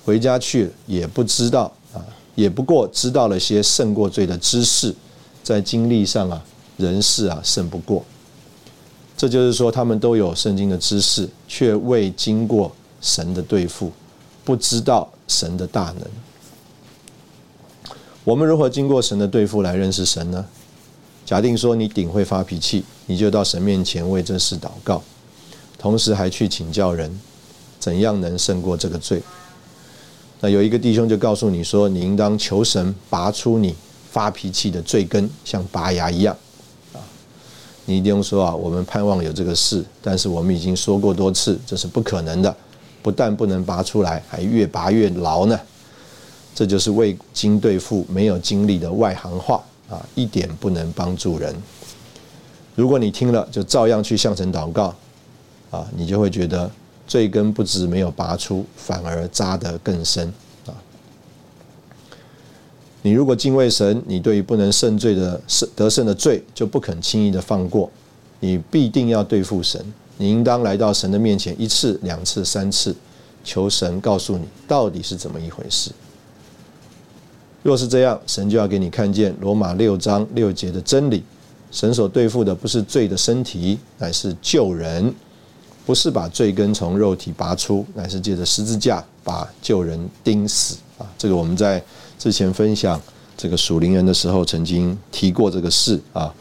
[0.05, 2.03] 回家去也不知道啊，
[2.35, 4.93] 也不过知道了些胜过罪的知识，
[5.45, 6.43] 在经历上啊，
[6.77, 8.05] 人事啊胜不过。
[9.17, 12.73] 这就是说，他们都有圣经的知识，却未经过。
[13.01, 13.91] 神的对付，
[14.45, 16.07] 不知道神的大能。
[18.25, 20.45] 我们如何经过神的对付来认识神呢？
[21.31, 25.01] 假定说你顶会发脾气，你就到神面前为这事祷告，
[25.79, 27.09] 同时还去请教人，
[27.79, 29.23] 怎样能胜过这个罪？
[30.41, 33.77] 那有一个弟兄就告诉你说，你应当求神拔出你
[34.11, 36.37] 发脾气的罪根，像拔牙一样。
[36.95, 36.99] 啊，
[37.85, 42.53] 你一定说啊，我们盼望有这个事，但是我们已经说过多次，这是不可能的。
[43.03, 45.57] 不但不能拔出来，还越拔越牢呢。
[46.57, 51.55] 这就是未经对付、没有经历的外行话啊，一点不能帮助人。
[52.77, 54.95] 如果你听了，就照样去向神祷告
[55.71, 56.71] 啊，你就会觉得
[57.07, 60.33] 罪根不止没有拔出，反而扎得更深
[60.67, 60.73] 啊。
[63.03, 67.91] 你如果敬畏神，你对于不能胜罪的胜得胜的罪，就不肯轻易的放过，
[68.39, 69.85] 你必定要对付神。
[70.17, 72.95] 你应当来到神的面前一次、两次、三次，
[73.43, 75.91] 求神告诉你到底是怎么一回事。
[77.63, 81.23] 若是这样，神就要给你看见罗马六章六节的真理：
[81.71, 85.13] 神所对付的不是罪的身体，乃是救人；
[85.85, 90.77] 不是把罪根从肉体拔出，乃是借着十字架把救人钉死。
[90.97, 91.83] 啊，这个我们在
[92.19, 93.01] 之前分享
[93.37, 96.33] 这个属灵人的时候，曾经提过这个事啊。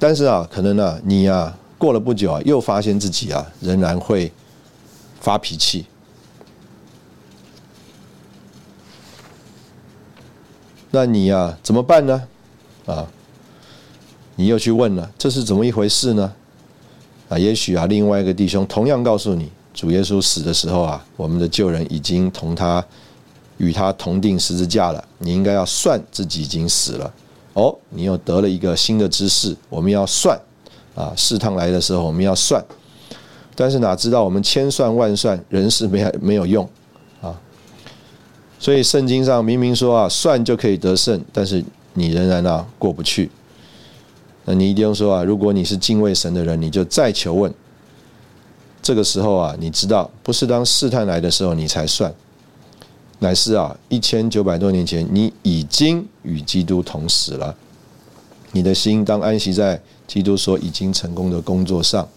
[0.00, 4.32] 但是啊，可能呢，你啊，过了不久啊，又发现自己啊，仍然会
[5.20, 5.86] 发脾气。
[10.94, 12.22] 那你呀，怎么办呢？
[12.84, 13.06] 啊，
[14.36, 16.30] 你又去问了，这是怎么一回事呢？
[17.30, 22.84] 啊，也许啊，另外一个弟兄同样告诉你，主耶稣死的时候啊，我们的旧人已经同他
[23.56, 27.10] 与他同定十字架了，你应该要算自己已经死了。
[27.54, 29.56] 哦，你又得了一个新的知识。
[29.70, 30.38] 我们要算
[30.94, 32.62] 啊，试探来的时候我们要算，
[33.54, 36.68] 但是哪知道我们千算万算，人是没没有用。
[38.62, 43.28] 所以圣经上明明说啊，算就可以得胜，但是你仍然啊过不去。
[44.44, 47.52] 那你一定说啊，如果你是敬畏神的人，你就再求问。
[48.80, 52.14] 这个时候啊，你知道不是当试探来的时候你才算。
[53.18, 57.56] 乃是啊，一千九百多年前，你已经与基督同死了。
[58.52, 62.08] 你的心当安息在基督所已经成功的工作上。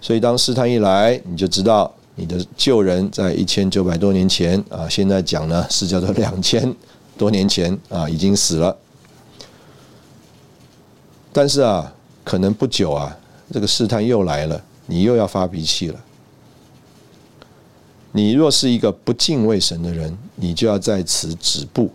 [0.00, 6.72] 所以，当试探一来，你就知道你的旧人在一千九百多年前啊，现在讲呢是叫做两千
[7.16, 8.76] 多年前啊，已经死了。
[11.32, 11.90] 但是啊，
[12.22, 13.16] 可能不久啊，
[13.50, 15.98] 这个试探又来了，你又要发脾气了。
[18.12, 21.90] 你若是一个不敬畏神的人，你就要在此止步。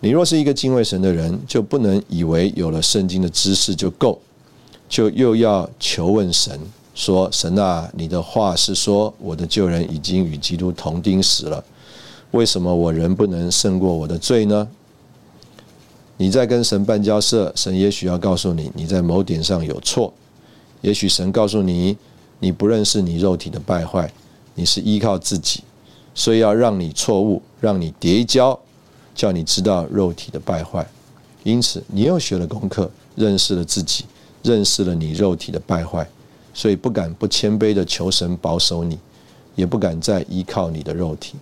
[0.00, 4.20] 你若是一个敬畏神的人，就不能以为有了圣经的知识就够，
[4.86, 6.60] 就又要求问神
[6.98, 11.64] 说：“神啊，你的话是说我的旧人已经与基督同钉死了，
[12.32, 14.66] 为什么我仍不能胜过我的罪呢？”
[16.18, 20.12] 你在跟神办交涉，神也许要告诉你你在某点上有错，
[20.80, 21.96] 也许神告诉你。
[22.40, 24.12] 你不认识你肉体的败坏，
[24.54, 25.64] 你是依靠自己，
[26.14, 28.56] 所以要让你错误，让你跌跤，
[29.12, 30.86] 叫你知道肉体的败坏。
[31.42, 34.04] 因此，你又学了功课，认识了自己，
[34.44, 36.08] 认识了你肉体的败坏，
[36.58, 38.98] 所以不敢不谦卑的求神保守你，
[39.54, 41.36] 也不敢再依靠你的肉体。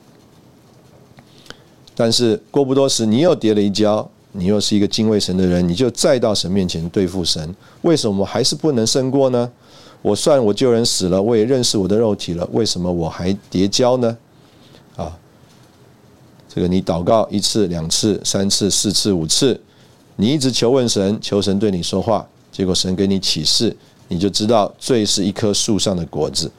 [1.95, 7.57] 但是过不多时，你又跌了一跤，你又是一个敬畏神的人，你就再到神面前对付神。
[7.81, 9.51] 为什么还是不能胜过呢？
[10.03, 14.19] 我算我救人死了，我也认识我的肉体了，为什么我还跌跤呢？
[14.97, 15.19] 啊，
[16.47, 19.59] 这个你祷告一次、两次、三次、四次、五次，
[20.17, 23.75] 你一直求问神，求神对你说话，结果神给你启示，
[24.09, 26.51] 你就知道罪是一棵树上的果子。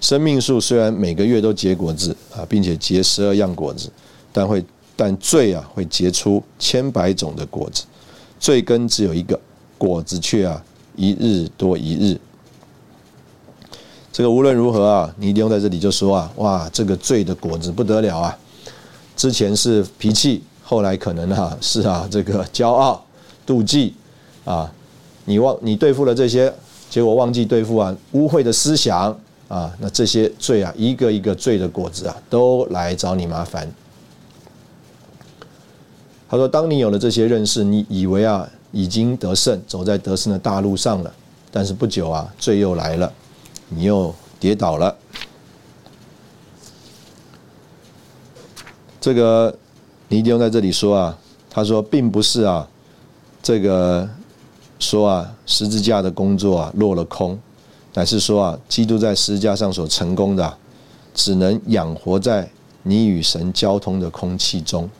[0.00, 3.90] 生命树虽然每个月都结果子啊，并且结十二样果子，
[4.32, 4.64] 但会。
[4.96, 7.84] 但罪啊，会结出千百种的果子，
[8.38, 9.40] 罪根只有一个，
[9.78, 10.62] 果子却啊
[10.94, 12.20] 一日多一日。
[14.12, 18.38] 这个无论如何啊，你一定在这里就说啊，哇，这个罪的果子不得了啊！
[19.16, 23.02] 之前是脾气，后来可能啊是啊这个骄傲、
[23.46, 23.94] 妒忌
[24.44, 24.70] 啊，
[25.24, 26.52] 你忘你对付了这些，
[26.90, 29.16] 结果忘记对付啊污秽的思想
[29.48, 33.66] 啊，那这些罪啊一个一个罪的果子啊都来找你麻烦。
[36.28, 41.12] 他说：“当你有了这些认识，你以为啊已经得胜，走在得胜的大路上了。
[41.50, 43.12] 但是不久啊，罪又来了，
[43.68, 44.96] 你又跌倒了。
[49.00, 49.56] 这个
[50.08, 51.18] 你一定要在这里说啊。
[51.52, 52.68] 他说，并不是啊，
[53.42, 54.08] 这个
[54.80, 57.38] 说啊十字架的工作啊落了空，
[57.94, 60.58] 乃是说啊，基督在十字架上所成功的，
[61.14, 62.50] 只能养活在
[62.82, 64.90] 你与神交通的空气中。”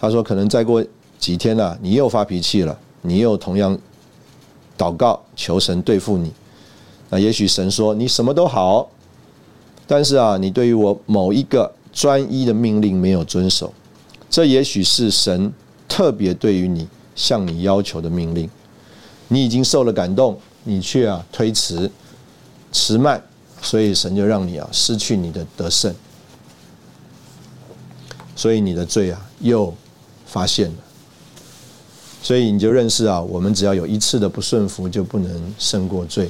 [0.00, 0.84] 他说：“可能再过
[1.18, 3.76] 几天了，你又发脾气了，你又同样
[4.76, 6.32] 祷告求神对付你。
[7.10, 8.88] 那也许神说你什么都好，
[9.86, 13.72] 但是啊，你对于我某一个专一的命令没有遵守，
[14.30, 15.52] 这也许是神
[15.88, 16.86] 特别对于你
[17.18, 18.48] 向你要求的命令。
[19.28, 21.90] 你已经受了感动，你却啊推迟
[22.72, 23.22] 迟慢，
[23.60, 25.94] 所以神就让你啊失去你的得胜，
[28.34, 29.74] 所以你的罪啊又。”
[30.30, 30.76] 发现了，
[32.22, 36.28] 所以你就认识啊，我们只要有一次的不顺服，就不能胜过罪。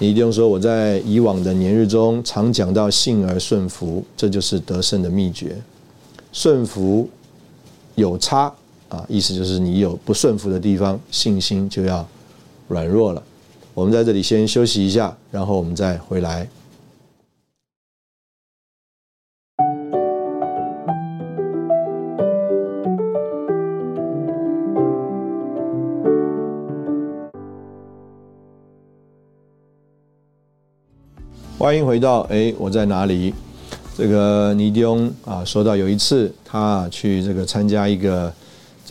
[0.00, 5.56] 你一定说我在以往的年日中常讲到信而顺服，这就是得胜的秘诀。
[6.32, 7.08] 顺服
[7.94, 8.52] 有差
[8.88, 12.06] 啊，意思就是你有不顺服的地方，信心就要
[12.68, 13.22] 软弱了。
[13.74, 16.48] 我们在这里先休息一下，然后我们再回来。
[31.58, 33.34] 欢迎回到哎，我在哪里？
[33.96, 38.32] 这个尼迪翁啊，说到有一次他去这个参加一个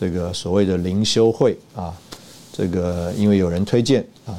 [0.06, 1.92] 这个所谓的灵修会啊，
[2.54, 4.38] 这个因为有人推荐啊，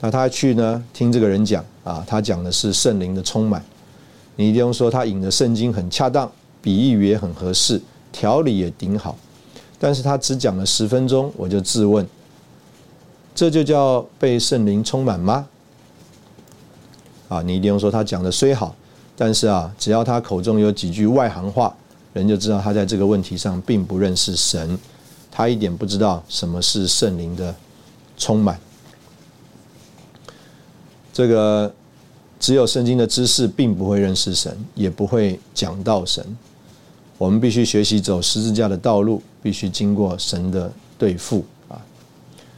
[0.00, 3.64] 那他去呢听这个人讲啊，他讲的是圣灵的充满。
[4.34, 6.28] 尼迪翁说他引的圣经很恰当，
[6.60, 9.16] 比喻也很合适，条理也顶好，
[9.78, 12.04] 但是他只讲了十分钟，我就自问，
[13.32, 15.46] 这就叫被圣灵充满吗？
[17.28, 18.74] 啊，你一定说他讲的虽好，
[19.14, 21.72] 但是啊，只要他口中有几句外行话，
[22.12, 24.76] 人就知道他在这个问题上并不认识神，
[25.36, 27.54] 他一点不知道什么是圣灵的
[28.16, 28.58] 充满。
[31.12, 31.70] 这个
[32.40, 36.24] 只有圣经的知识，并不会认识神，也不会讲到神。
[37.18, 41.76] 我们必须学习走十字架的道路，必须经过神的对付啊。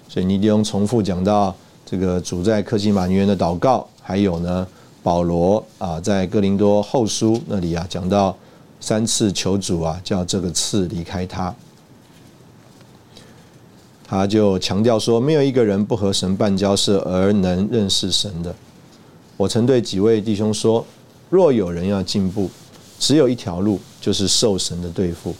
[0.08, 1.52] 所以尼迪翁重复讲到
[1.84, 3.88] 这个主在克西马尼园的祷告。
[4.00, 4.64] 还有呢，
[5.02, 8.36] 保罗啊，在哥林多后书那里啊，讲到
[8.80, 11.52] 三次求主啊，叫这个刺离开他。
[14.08, 18.54] 他就强调说，没有一个人不和神办交涉而能认识神的。
[19.36, 20.84] 我曾对几位弟兄说，
[21.28, 22.50] 若有人要进步，
[22.98, 25.34] 只有一条路，就是受神的对付。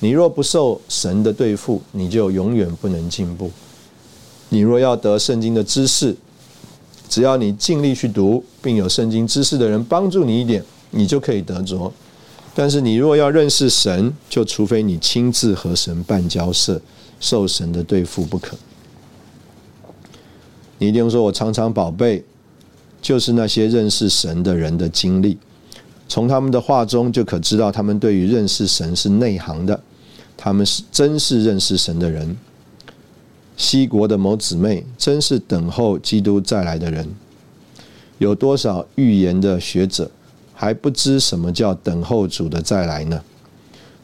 [0.00, 3.48] 你若不受神的对付，你就永远不能进步。
[4.48, 6.16] 你若要得圣经的知识，
[7.08, 10.60] 只要你尽力去读，并有圣经知识的人帮助你一点，
[10.90, 11.92] 你就可以得着。
[12.52, 16.78] 但是你若要认识神，就除非你亲自和神办交涉，
[17.22, 18.58] 受神的对付不可。
[20.76, 22.22] 你一定说，我常常宝贝，
[23.00, 25.38] 就是那些认识神的人的经历，
[26.08, 29.80] 从他们的话中就可知道，他们对于认识神是内行的，
[30.36, 32.36] 他们是真是认识神的人。
[33.56, 37.08] 西国的某姊妹真是等候基督再来的人。
[38.18, 40.10] 有多少预言的学者
[40.52, 43.22] 还不知什么叫等候主的再来呢？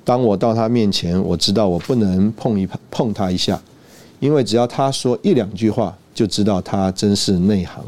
[0.08, 3.60] 当我到他面前，我知道我不能碰一碰他一下，
[4.20, 7.84] 因为只要他说一两句话，就知道他真是内行。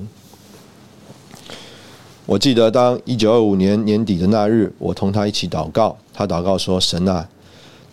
[2.27, 7.27] 我记得当一九二五年年底的那日，我同他一起祷告，他祷告说：“神啊，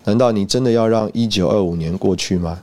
[0.04, 2.60] 难道你真的要让一九二五年过去吗？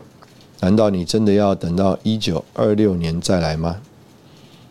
[0.59, 3.77] 难道你真的要等到一九二六年再来吗？”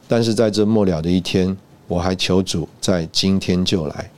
[0.06, 1.56] 但是在这末了的一天，
[1.88, 4.10] 我还求主在今天就来。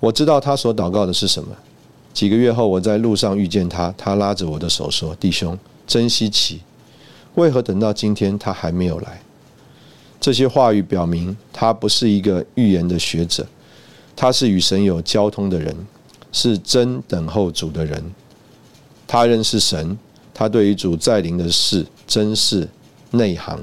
[0.00, 1.54] 我知道他所祷告的是什么。
[2.12, 6.60] 几个月后，我在路上遇见他，他拉着我的手说：“弟兄，真稀奇，
[7.36, 9.20] 为何等到今天他还没有来？”
[10.20, 13.46] 这些话语表明，他不是一个预言的学者，
[14.16, 15.74] 他是与神有交通的人，
[16.32, 18.02] 是真等候主的人。
[19.06, 19.96] 他认识神，
[20.34, 22.68] 他对于主在临的事真是
[23.12, 23.58] 内行。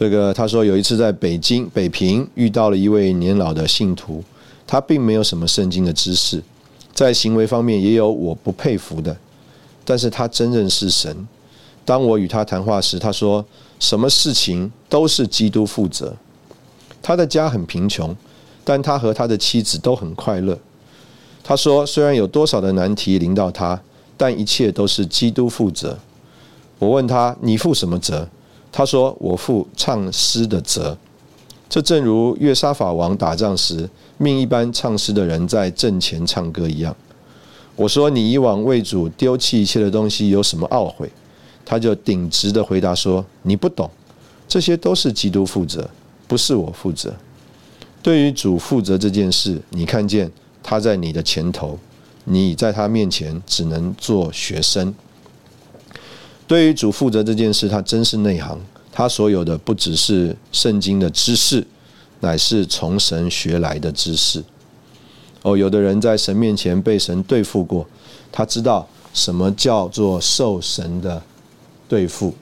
[0.00, 4.24] 这个他说有一次在北京北平遇到了一位年老的信徒，
[4.66, 6.42] 他并没有什么圣经的知识，
[6.94, 9.14] 在行为方面也有我不佩服的，
[9.84, 11.28] 但是他真认识神。
[11.84, 13.44] 当我与他谈话时，他说
[13.78, 16.16] 什么事情都是基督负责。
[17.02, 18.16] 他的家很贫穷，
[18.64, 20.58] 但他和他的妻子都很快乐。
[21.44, 23.78] 他说虽然有多少的难题临到他，
[24.16, 25.98] 但一切都是基督负责。
[26.78, 28.26] 我问他你负什么责？
[28.72, 30.96] 他说：“我负唱诗的责，
[31.68, 36.94] 这正如约沙法王打仗时命一般唱诗的人在阵前唱歌一样。”
[37.74, 41.10] 我说：“你以往为主丢弃一切的东西有什么懊悔？”
[41.66, 43.90] 他就顶直的回答说：“你不懂，
[44.46, 45.88] 这些都是基督负责，
[46.28, 47.14] 不是我负责。
[48.02, 50.30] 对于主负责这件事，你看见
[50.62, 51.78] 他在你的前头，
[52.24, 54.94] 你在他面前只能做学生。”
[56.50, 58.58] 对于主负责这件事，他真是内行。
[58.90, 61.64] 他所有的不只是圣经的知识，
[62.18, 64.42] 乃是从神学来的知识。
[65.42, 67.86] 哦，有的人在神面前被神对付过，
[68.32, 68.84] 他知道
[69.14, 71.22] 什么叫做受神的
[71.88, 72.34] 对付。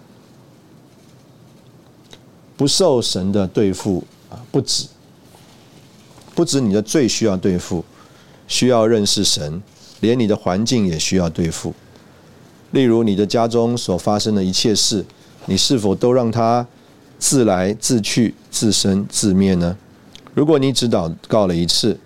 [2.56, 4.86] 不受神的对付啊，不止，
[6.34, 7.84] 不止你的罪需要对付，
[8.46, 9.62] 需要认识神，
[10.00, 11.74] 连你的环境也需要对付。
[12.70, 15.04] 例如，你的家中所发生的一切事，
[15.46, 16.66] 你是否都让它
[17.18, 19.76] 自来自去、自生自灭呢？
[20.34, 21.98] 如果你只祷告了一次，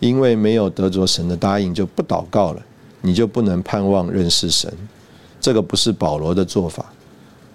[0.00, 2.62] 因为没有得着神的答应就不祷告了，
[3.02, 4.72] 你就不能盼望认识神。
[5.40, 6.84] 这个不是保罗的做法。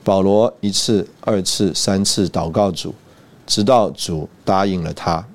[0.04, 2.94] 保罗一次、二次、三次祷告主，
[3.46, 5.26] 直到主答应了他。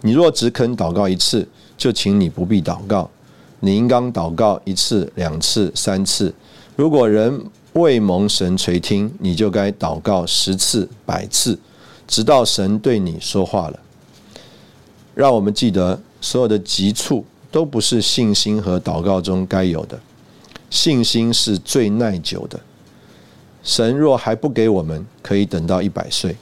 [0.00, 1.46] 你若只肯祷告一次，
[1.76, 3.10] 就请你不必祷告。
[3.64, 6.34] 你应当祷告一次、两次、三次。
[6.74, 7.40] 如果人
[7.74, 11.56] 未蒙神垂听，你就该祷告十次、百次，
[12.08, 13.78] 直到神对你说话了。
[15.14, 20.00] 让我们记得，所有的急促都不是信心和祷告中该有的。
[20.68, 22.58] 信心是最耐久的。
[23.62, 26.36] 神若还不给我们，可以等到一百岁。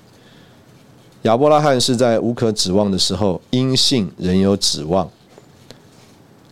[1.22, 5.10] 亚伯拉罕是在无可指望的时候，因信仍有指望。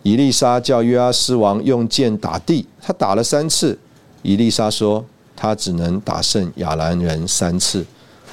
[0.02, 3.78] 以利沙叫约阿斯王用剑打地，他打了三次。
[4.22, 5.04] 以利沙说，
[5.36, 7.84] 他只能打胜亚兰人三次，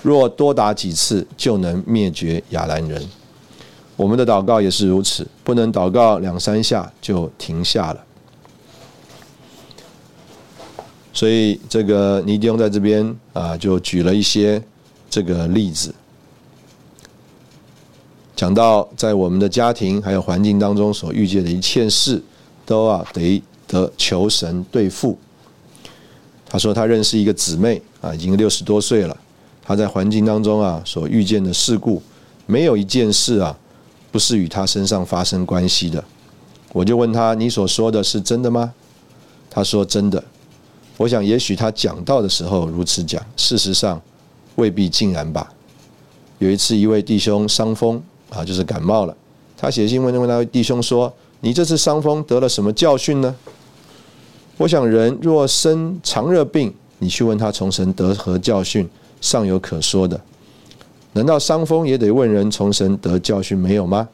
[0.01, 3.03] 若多打几次，就能灭绝亚兰人。
[3.95, 8.03] 我们的祷告也是如此，不能祷告两三下就停下了。
[11.13, 14.61] 所以，这个尼迪翁在这边啊，就举了一些
[15.09, 15.93] 这个例子。
[18.35, 22.21] 讲到在我们的家庭还有环境当中所遇见的一切事，
[22.65, 25.17] 都啊得得求神对付。
[26.47, 29.17] 他说他认识一个姊妹啊，已经六十多岁了。
[29.63, 32.01] 他在环境当中啊所遇见的事故，
[32.45, 33.57] 没有一件事啊
[34.11, 36.03] 不是与他身上发生关系的。
[36.73, 38.73] 我就问他：“你所说的是真的吗？”
[39.49, 40.21] 他说：“真的。”
[40.97, 44.01] 我想也许他讲到的时候如此讲，事实上
[44.55, 45.51] 未必尽然吧。
[46.39, 48.03] 有一次，一位弟兄伤风。
[48.35, 49.15] 啊，就是感冒了。
[49.57, 53.33] 他写信问问那位弟兄说：“你这次伤风得了什么教训呢？”
[54.57, 58.87] 我想，人若生常热病，你去问他从神得何教训，
[59.21, 60.19] 尚有可说的。
[61.13, 64.07] 难道伤风也得问人从神得教训没有吗？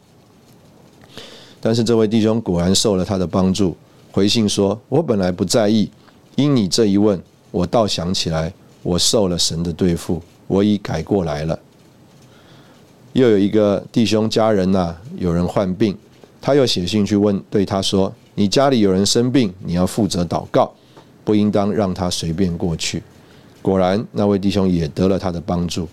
[1.60, 3.76] 但是这位弟兄果然受了他的帮助，
[4.12, 5.90] 回信说：“我本来不在意，
[6.36, 7.20] 因你这一问，
[7.50, 8.54] 我倒想起来，
[8.84, 11.58] 我受了神的对付，我已改过来了。”
[13.14, 15.98] 又有一个弟兄家人呐，有人患病，
[16.42, 20.72] 他又写信去问，对他说：“你家里有人生病，你要负责祷告。
[21.24, 23.04] 不应当让他随便过去。
[23.62, 25.88] 果然，那位弟兄也得了他的帮助。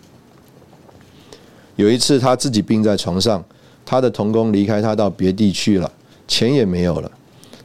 [1.76, 3.44] 有一次，他自己病在床上，
[3.84, 5.92] 他的童工离开他到别地去了，
[6.26, 7.12] 钱也没有了，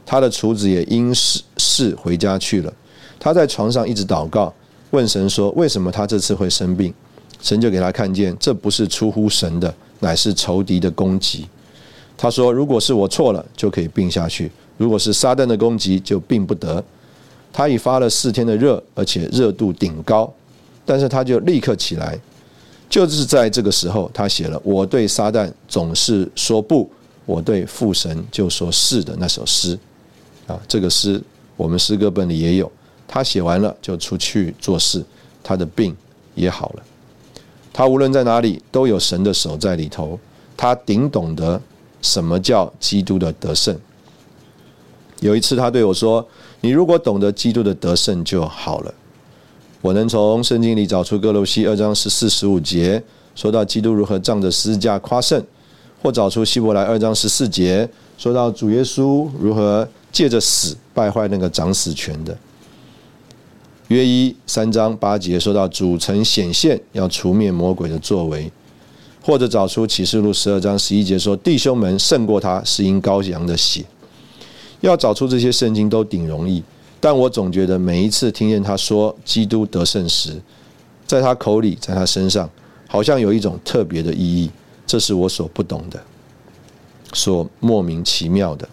[0.04, 2.72] 他的厨子也因事事回家去了。
[3.18, 4.52] 他在床上一直祷告，
[4.90, 6.92] 问神说：“为什么他这次会生病？”
[7.44, 11.46] 神就给他看见，这不是出乎神的，乃是仇敌的攻击。
[12.16, 16.82] 他说：“如果是我错了，就可以病下去；如果是撒旦的攻击，就病不得。”
[17.52, 20.32] 他已发了四天的热，而且热度顶高，
[20.86, 22.18] 但是他就立刻起来。
[22.88, 26.90] 就是在这个时候，他写了“我对撒旦总是说不，
[27.26, 29.78] 我对父神就说是的”那首诗。
[30.46, 31.22] 啊，这个诗
[31.58, 32.72] 我们诗歌本里也有。
[33.06, 35.04] 他写完了就出去做事，
[35.42, 35.94] 他的病
[36.34, 36.82] 也好了。
[37.74, 40.18] 他无论在哪里都有神的手在里头，
[40.56, 41.60] 他顶懂得
[42.00, 43.76] 什么叫基督的得胜。
[45.18, 46.24] 有一次他对我说
[46.62, 48.94] ：“你如果懂得基督的得胜就好了。”
[49.82, 53.02] 我能从圣经里找出哥罗西二章十四十五节
[53.34, 55.42] 说到基督如何仗着十字架夸胜，
[56.00, 62.36] 或找出希伯来二章十四节说到主耶稣如何借着死败坏那个掌死权的。
[63.88, 68.50] 约一三章八节说到主曾显现要除灭魔鬼的作为，
[69.22, 73.84] 或者找出启示录十二章十一节说弟兄们胜过他是因羔羊的血。
[74.80, 76.62] 要找出这些圣经都顶容易，
[76.98, 80.40] 但我总觉得每一次听见他说基督得胜时，
[81.06, 82.48] 在他口里，在他身上，
[82.88, 84.50] 好像有一种特别的意义，
[84.86, 86.02] 这是我所不懂的，
[87.12, 88.66] 所莫名其妙的。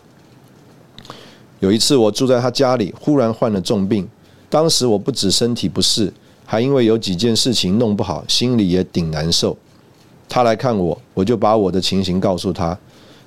[1.59, 4.07] 有一次我住在他家里，忽然患了重病。
[4.51, 6.11] 当时我不止身体不适，
[6.45, 9.57] 还因为有几件事情弄不好，心里也顶难受。
[10.27, 12.77] 他来看我，我就把我的情形告诉他，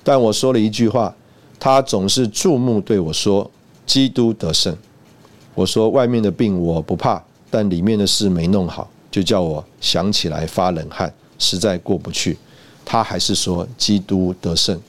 [0.03, 1.15] 但我说了一句话，
[1.59, 3.49] 他总是注目对我说
[3.87, 4.77] ：“基督得胜。”
[5.55, 12.37] 我说：“外面的病我不怕，但里面的事没弄好，就叫我想起来发冷汗，实在过不去。”
[12.85, 14.79] 他还是说：“基督得胜。”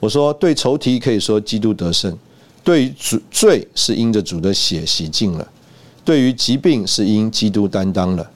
[0.00, 2.18] 我说：“对仇敌可以说基督得胜。”
[2.64, 5.48] 对于主罪是因着主的血洗净了，
[6.04, 8.30] 对于疾病是因基督担当了，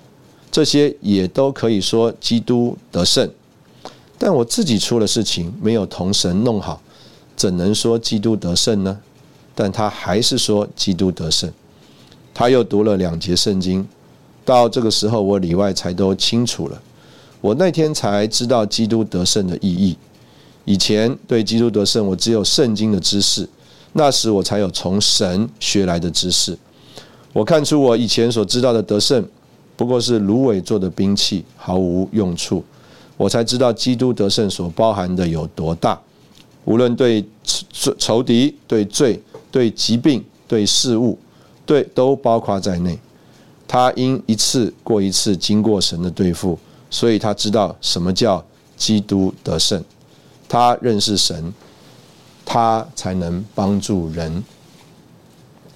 [0.50, 3.30] 这些也都可以说基督得胜。
[4.18, 6.80] 但我自己出了事情，没有同神弄好，
[7.36, 8.98] 怎能说基督得胜呢？
[9.54, 11.50] 但他还是说基督得胜。
[12.34, 13.86] 他又读了两节圣经，
[14.44, 16.82] 到这个时候我里外才都清楚了。
[17.40, 19.96] 我那天才知道基督得胜的意义。
[20.64, 23.48] 以前对基督得胜，我只有圣经的知识。
[23.98, 26.56] 那时我才有从神学来的知识。
[27.32, 29.26] 我看出我以前所知道的得胜，
[29.74, 32.62] 不过是芦苇做的兵器，毫无用处。
[33.16, 35.98] 我才知道基督得胜所包含的有多大，
[36.66, 37.24] 无论对
[37.98, 39.18] 仇敌、对罪、
[39.50, 41.18] 对疾病、对事物，
[41.64, 42.98] 对都包括在内。
[43.66, 46.58] 他因一次过一次经过神的对付，
[46.90, 48.44] 所以他知道什么叫
[48.76, 49.82] 基督得胜。
[50.46, 51.50] 他认识神。
[52.46, 54.42] 他才能帮助人，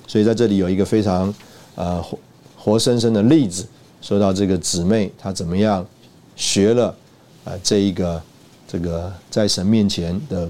[0.06, 1.34] 所以在这里有一个非常
[1.74, 2.18] 呃活
[2.56, 3.66] 活生生的例子，
[4.00, 5.84] 说到这个姊妹她怎么样
[6.36, 6.94] 学了
[7.44, 8.22] 啊这一个
[8.68, 10.48] 这个在神面前的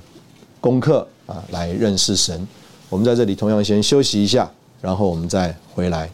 [0.60, 2.46] 功课啊来认识神。
[2.90, 4.48] 我们在这里同样先休息一下，
[4.82, 6.10] 然后我们再回来。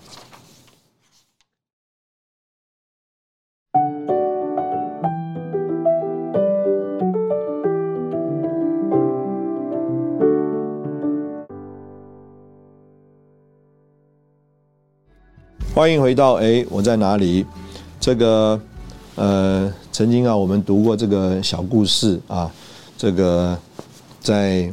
[15.77, 17.45] 欢迎回到哎，我在哪里？
[18.01, 18.59] 这个
[19.15, 22.51] 呃，曾经啊，我们读过这个小故事啊，
[22.97, 23.55] 这个
[24.19, 24.73] 在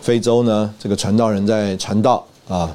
[0.00, 2.74] 非洲呢，这个传道人在传道啊，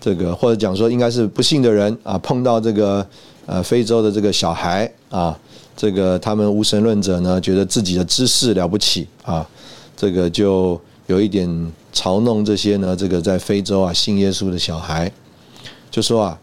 [0.00, 3.06] 这个或者讲说应该是不幸的人啊，碰到这个
[3.44, 5.38] 呃非洲的这个小孩啊，
[5.76, 9.46] 这个他们无神论者呢，觉得自己的知识了不起啊，
[9.94, 11.46] 这个就有一点
[11.92, 15.12] 嘲弄这些呢，这个在非洲啊信耶稣的小孩。
[15.96, 16.38] 就说啊，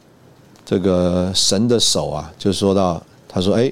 [0.66, 3.00] 这个神的手啊，就说到
[3.30, 3.72] 他说，哎，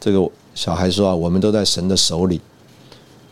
[0.00, 2.40] 这个小孩说啊，我们都在神的手里。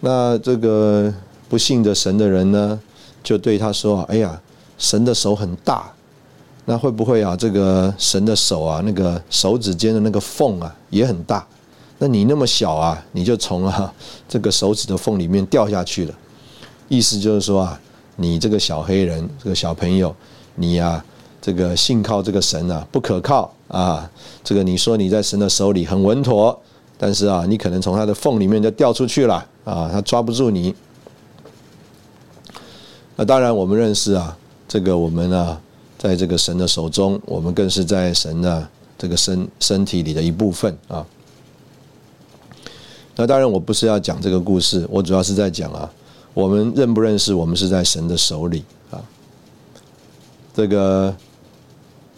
[0.01, 1.11] 那这个
[1.49, 2.79] 不信的神的人呢，
[3.23, 4.39] 就对他说，哎呀，
[4.77, 5.91] 神的手很大，
[6.67, 11.47] 那会不会啊，这个神的手啊，那个手指间的那个缝啊，也很大？
[11.97, 13.91] 那你那么小啊，你就从啊
[14.29, 16.15] 这个手指的缝里面掉下去了。
[16.89, 17.81] 意思就是说啊，
[18.17, 20.15] 你这个小黑人，这个小朋友，
[20.57, 21.03] 你呀。
[21.41, 24.11] 这个信靠这个神啊不可靠啊！
[24.45, 26.61] 这个你说你在神的手里很稳妥，
[26.99, 30.75] 但是啊，你可能从他的缝里面就掉出去了啊，他抓不住你。
[33.17, 34.37] 那当然，我们认识啊，
[34.69, 35.59] 这个我们啊，
[35.99, 38.69] 在这个神的手中，我们更是在神的
[38.99, 41.07] 这个身身体里的一部分啊。
[43.17, 45.91] 那当然，我不是要讲这个故事，我主要是在讲啊，
[46.35, 49.01] 我们认不认识我们是在神的手里啊？
[50.53, 51.15] 这个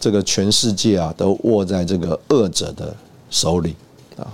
[0.03, 2.93] 这个全世界啊，都握在这个恶者的
[3.29, 3.73] 手里
[4.17, 4.27] 啊，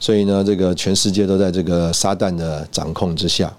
[0.00, 3.54] 所以呢，这个全世界都在这个撒旦的掌控之下。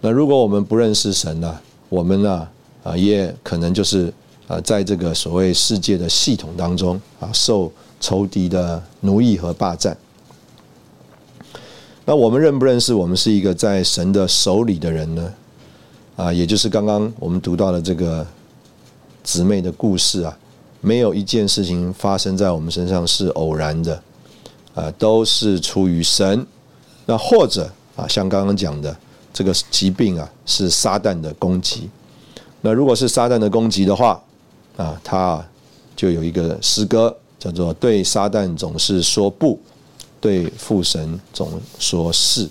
[0.00, 1.54] 那如果我们不认识神呢，
[1.90, 2.48] 我们呢
[2.82, 4.10] 啊，也可能就是
[4.46, 7.70] 啊，在这个所谓世界的系统当中啊，受
[8.00, 9.94] 仇敌的奴役和霸占。
[12.06, 15.34] 那我们认不认识我们是一个在神的手里的人呢？
[16.16, 18.26] 啊，也就是刚刚我们读到的这个
[19.28, 20.34] 姊妹的故事啊，
[20.80, 24.02] 没有一件事情发生在我们身上是偶然的，
[24.74, 26.46] 啊，都是出于神。
[27.04, 28.96] 那或者啊，像刚刚讲的
[29.30, 31.90] 这个疾病啊，是撒旦的攻击。
[32.62, 34.18] 那如果是撒旦的攻击的话，
[34.78, 35.46] 啊，他
[35.94, 39.60] 就有一个诗歌叫做“对撒旦总是说不”。
[40.22, 42.48] 对父神总说是，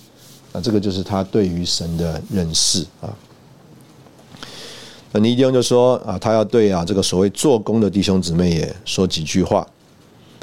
[0.54, 3.10] 那这个就是他对于神的认识啊。
[5.12, 9.68] 那尼迪翁就说啊，他要对啊这个所谓做工的弟兄姊妹也说几句话。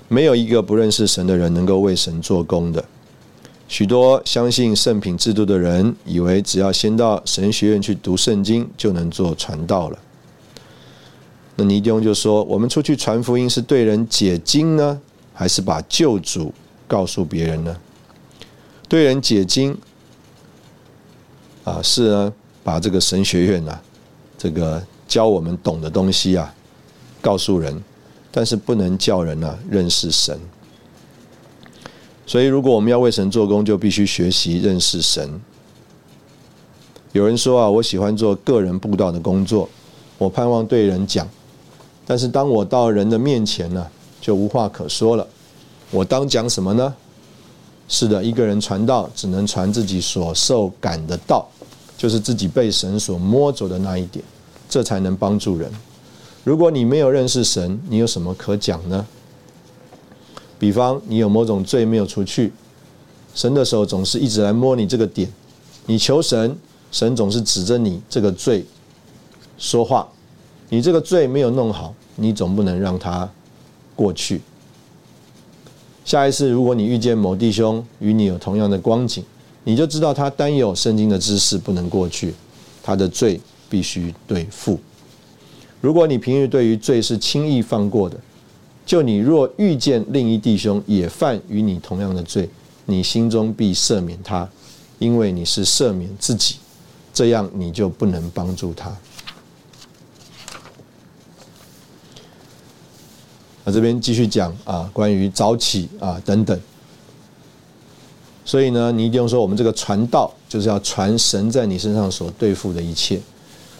[0.08, 2.84] 没有一个不认识神的人能够为神做工的。
[3.66, 9.98] 许多相信圣品制度的人，以为只要先到神学院去读圣经就能做传道了。
[11.56, 15.00] 那尼迪翁就说，我们出去传福音是对人解经呢，
[15.32, 16.52] 还是把救主？
[16.86, 17.74] 告诉别人呢，
[18.86, 19.76] 对人解经
[21.64, 23.82] 啊，是呢，把这个神学院啊，
[24.45, 26.55] 这个教我们懂的东西啊，
[27.22, 27.82] 告诉人，
[28.30, 30.38] 但是不能叫人呢认识神。
[32.26, 35.40] 所以，如果我们要为神做工，就必须学习认识神。
[37.12, 39.66] 有人说啊，我喜欢做个人布道的工作，
[40.18, 41.26] 我盼望对人讲，
[42.07, 43.86] 但是当我到人的面前呢，
[44.20, 45.26] 就无话可说了。
[45.90, 46.95] 我当讲什么呢？
[47.88, 51.49] 是的，一个人传道只能传自己所受感的道，
[51.97, 54.22] 就是自己被神所摸着的那一点，
[54.68, 55.70] 这才能帮助人。
[56.42, 59.06] 如果你没有认识神，你有什么可讲呢？
[60.58, 62.52] 比方你有某种罪没有除去，
[63.34, 65.30] 神的手总是一直来摸你这个点，
[65.86, 66.56] 你求神，
[66.92, 68.64] 神总是指着你这个罪
[69.58, 70.08] 说话，
[70.68, 73.28] 你这个罪没有弄好，你总不能让它
[73.96, 74.40] 过去。
[76.04, 79.24] 下一次，如果你遇见某弟兄与你有同样的光景，
[79.64, 82.34] 你就知道他单有圣经的知识不能过去，
[82.82, 84.78] 他的罪必须对付。
[85.80, 88.18] 如果你平日对于罪是轻易放过的，
[88.86, 92.48] 就你若遇见另一弟兄也犯与你同样的罪，
[92.86, 94.48] 你心中必赦免他，
[94.98, 96.56] 因为你是赦免自己，
[97.12, 98.94] 这样你就不能帮助他。
[103.64, 106.58] 那这边继续讲啊，关于早起啊等等。
[108.44, 113.18] 所以呢，你一定要说，我们这个传道就是要传神在你身上所对付的一切，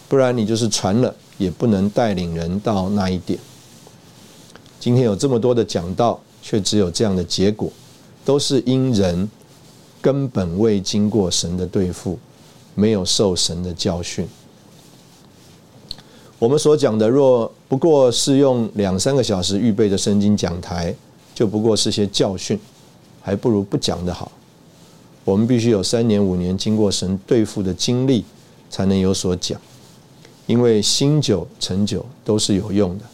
[0.07, 3.39] 不然你就是传了，也不能带领人到那一点。
[4.79, 7.71] 今天有这么多的讲道，却只有这样的结果，
[8.23, 9.29] 都是因人
[10.01, 12.19] 根本未经过神的对付，
[12.75, 14.27] 没有受神的教训。
[16.37, 20.93] 我们所讲的，若不过是用两三个小时预备的圣经讲台，
[21.33, 22.59] 就不过是些教训，
[23.21, 24.31] 还不如不讲的好。
[25.23, 28.23] 我们必须有三年五年经过神对付的经历，
[28.69, 29.59] 才能有所讲。
[30.47, 33.05] 因为新酒陈酒都是有用的，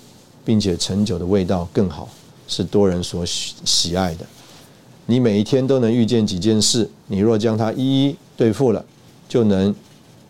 [0.44, 2.10] 并且陈酒的味道更好，
[2.48, 4.26] 是多人所喜喜爱的。
[5.06, 8.86] 你每一天都能遇见几件事，你若将它一一对付了，
[9.28, 9.74] 就能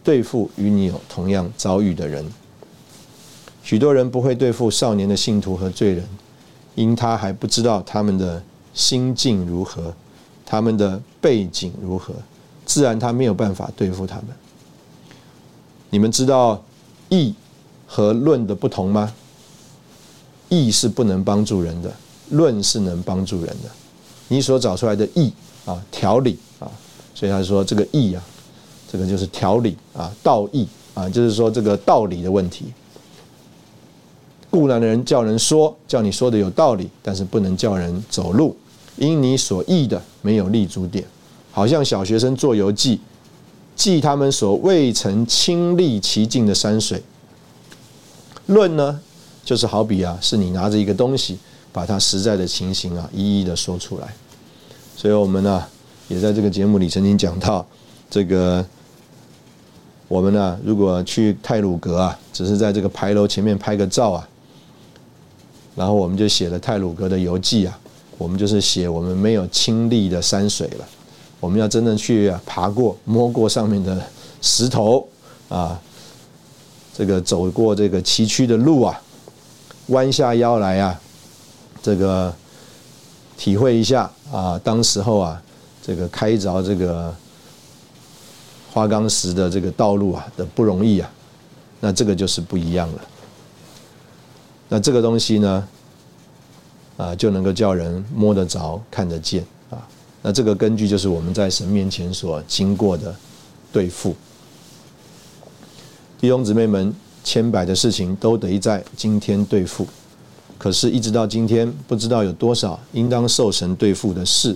[0.03, 2.25] 对付与你有同样遭遇的人。
[3.63, 6.03] 许多人不会对付少年的信徒和罪人，
[6.75, 8.41] 因他还不知道他们的
[8.73, 9.93] 心境如何，
[10.45, 12.13] 他们的背景如何，
[12.65, 14.27] 自然他没有办法对付他们。
[15.91, 16.63] 你们知道
[17.11, 17.33] 义
[17.85, 19.13] 和论的不同吗？
[20.49, 21.93] 义是不能帮助人的，
[22.29, 23.69] 论是能帮助人的。
[24.27, 25.31] 你所找出来的义
[25.65, 26.71] 啊，条理啊，
[27.13, 28.23] 所以他说这个义啊，
[28.91, 32.65] 这个就是条理啊，道义啊，就是说这个道理的问题。
[34.49, 38.55] 固然的人叫人说，叫你说的有道理，但是不能叫人走路，
[38.97, 41.05] 因你所译的没有立足点，
[41.51, 42.99] 好像小学生做游记，
[43.81, 47.01] 记他们所未曾亲历其境的山水。
[48.45, 48.99] 论呢，
[49.43, 51.39] 就是好比啊，是你拿着一个东西，
[51.73, 54.13] 把它实在的情形啊，一一的说出来。
[54.95, 55.65] 所以我们呢，
[56.09, 57.65] 也在这个节目里曾经讲到，
[58.07, 58.63] 这个
[60.07, 64.29] 我们呢，如果去泰鲁阁啊，只是在这个牌楼前面拍个照啊，
[65.75, 67.79] 然后我们就写了泰鲁阁的游记啊，
[68.19, 70.87] 我们就是写我们没有亲历的山水了。
[71.41, 74.01] 我们要真正去爬过、摸过上面的
[74.41, 75.05] 石头
[75.49, 75.77] 啊，
[76.95, 79.01] 这个走过这个崎岖的路啊，
[79.87, 81.01] 弯下腰来啊，
[81.81, 82.31] 这个
[83.37, 85.41] 体会一下啊，当时候啊，
[85.81, 87.13] 这个开凿这个
[88.71, 91.11] 花岗石的这个道路啊的不容易啊，
[91.79, 93.01] 那这个就是不一样了。
[94.69, 95.67] 那这个东西呢，
[96.97, 99.43] 啊，就能够叫人摸得着、看得见。
[100.23, 103.15] 那这个根据就是我们在神面前所经过的
[103.73, 104.15] 对付，
[106.19, 106.93] 弟兄姊妹们，
[107.23, 109.87] 千百的事情都得在今天对付，
[110.59, 114.55] 可是，一直到今天，不知道有多少应当受神对付的事，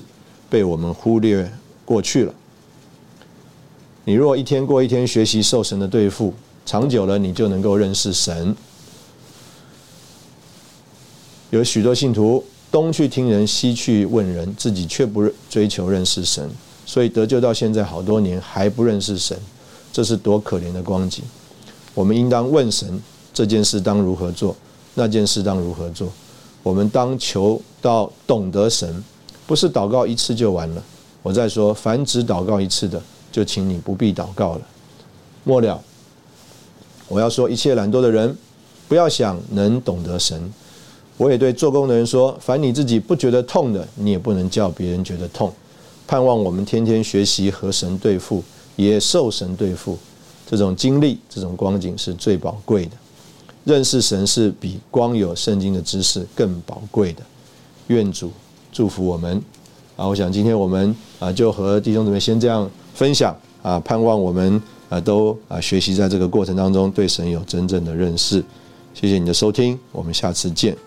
[0.52, 1.52] 被我们忽略
[1.84, 2.34] 过去了。
[4.04, 6.32] 你若一天过一天学习受神的对付，
[6.64, 8.56] 长久了，你就能够认识神。
[11.50, 12.44] 有许多信徒。
[12.76, 16.50] 东去听人，西去问人，自己却不追求认识神，
[16.86, 19.40] 所以得救到现在好多年还不认识神，
[19.94, 21.24] 这是多可怜的光景。
[21.94, 23.02] 我们应当问神
[23.34, 24.54] 这件事当如何做，
[24.94, 26.12] 那件事当如何做。
[26.64, 29.02] 我们当求到懂得神，
[29.48, 30.84] 不是祷告一次就完了。
[31.24, 33.02] 我再说，凡只祷告一次的，
[33.32, 34.62] 就请你不必祷告了。
[35.46, 35.82] 末了，
[37.08, 38.36] 我要说，一切懒惰的人，
[38.90, 40.52] 不要想能懂得神。
[41.18, 45.52] 我也对做工的人说：凡你自己不觉得痛的，你也不能叫别人觉得痛。
[46.08, 48.44] 盼望我们天天学习和神对付，
[48.76, 49.98] 也受神对付。
[50.48, 52.92] 这种经历、这种光景是最宝贵的。
[53.64, 57.24] 认识神是比光有圣经的知识更宝贵的。
[57.88, 58.32] 愿主
[58.72, 59.42] 祝福我们。
[59.96, 68.44] 啊，我想今天我们啊，就和弟兄姊妹先这样分享啊，盼望我们啊都啊学习在这个过程当中对神有真正的认识。
[68.94, 70.85] 谢谢你的收听，我们下次见。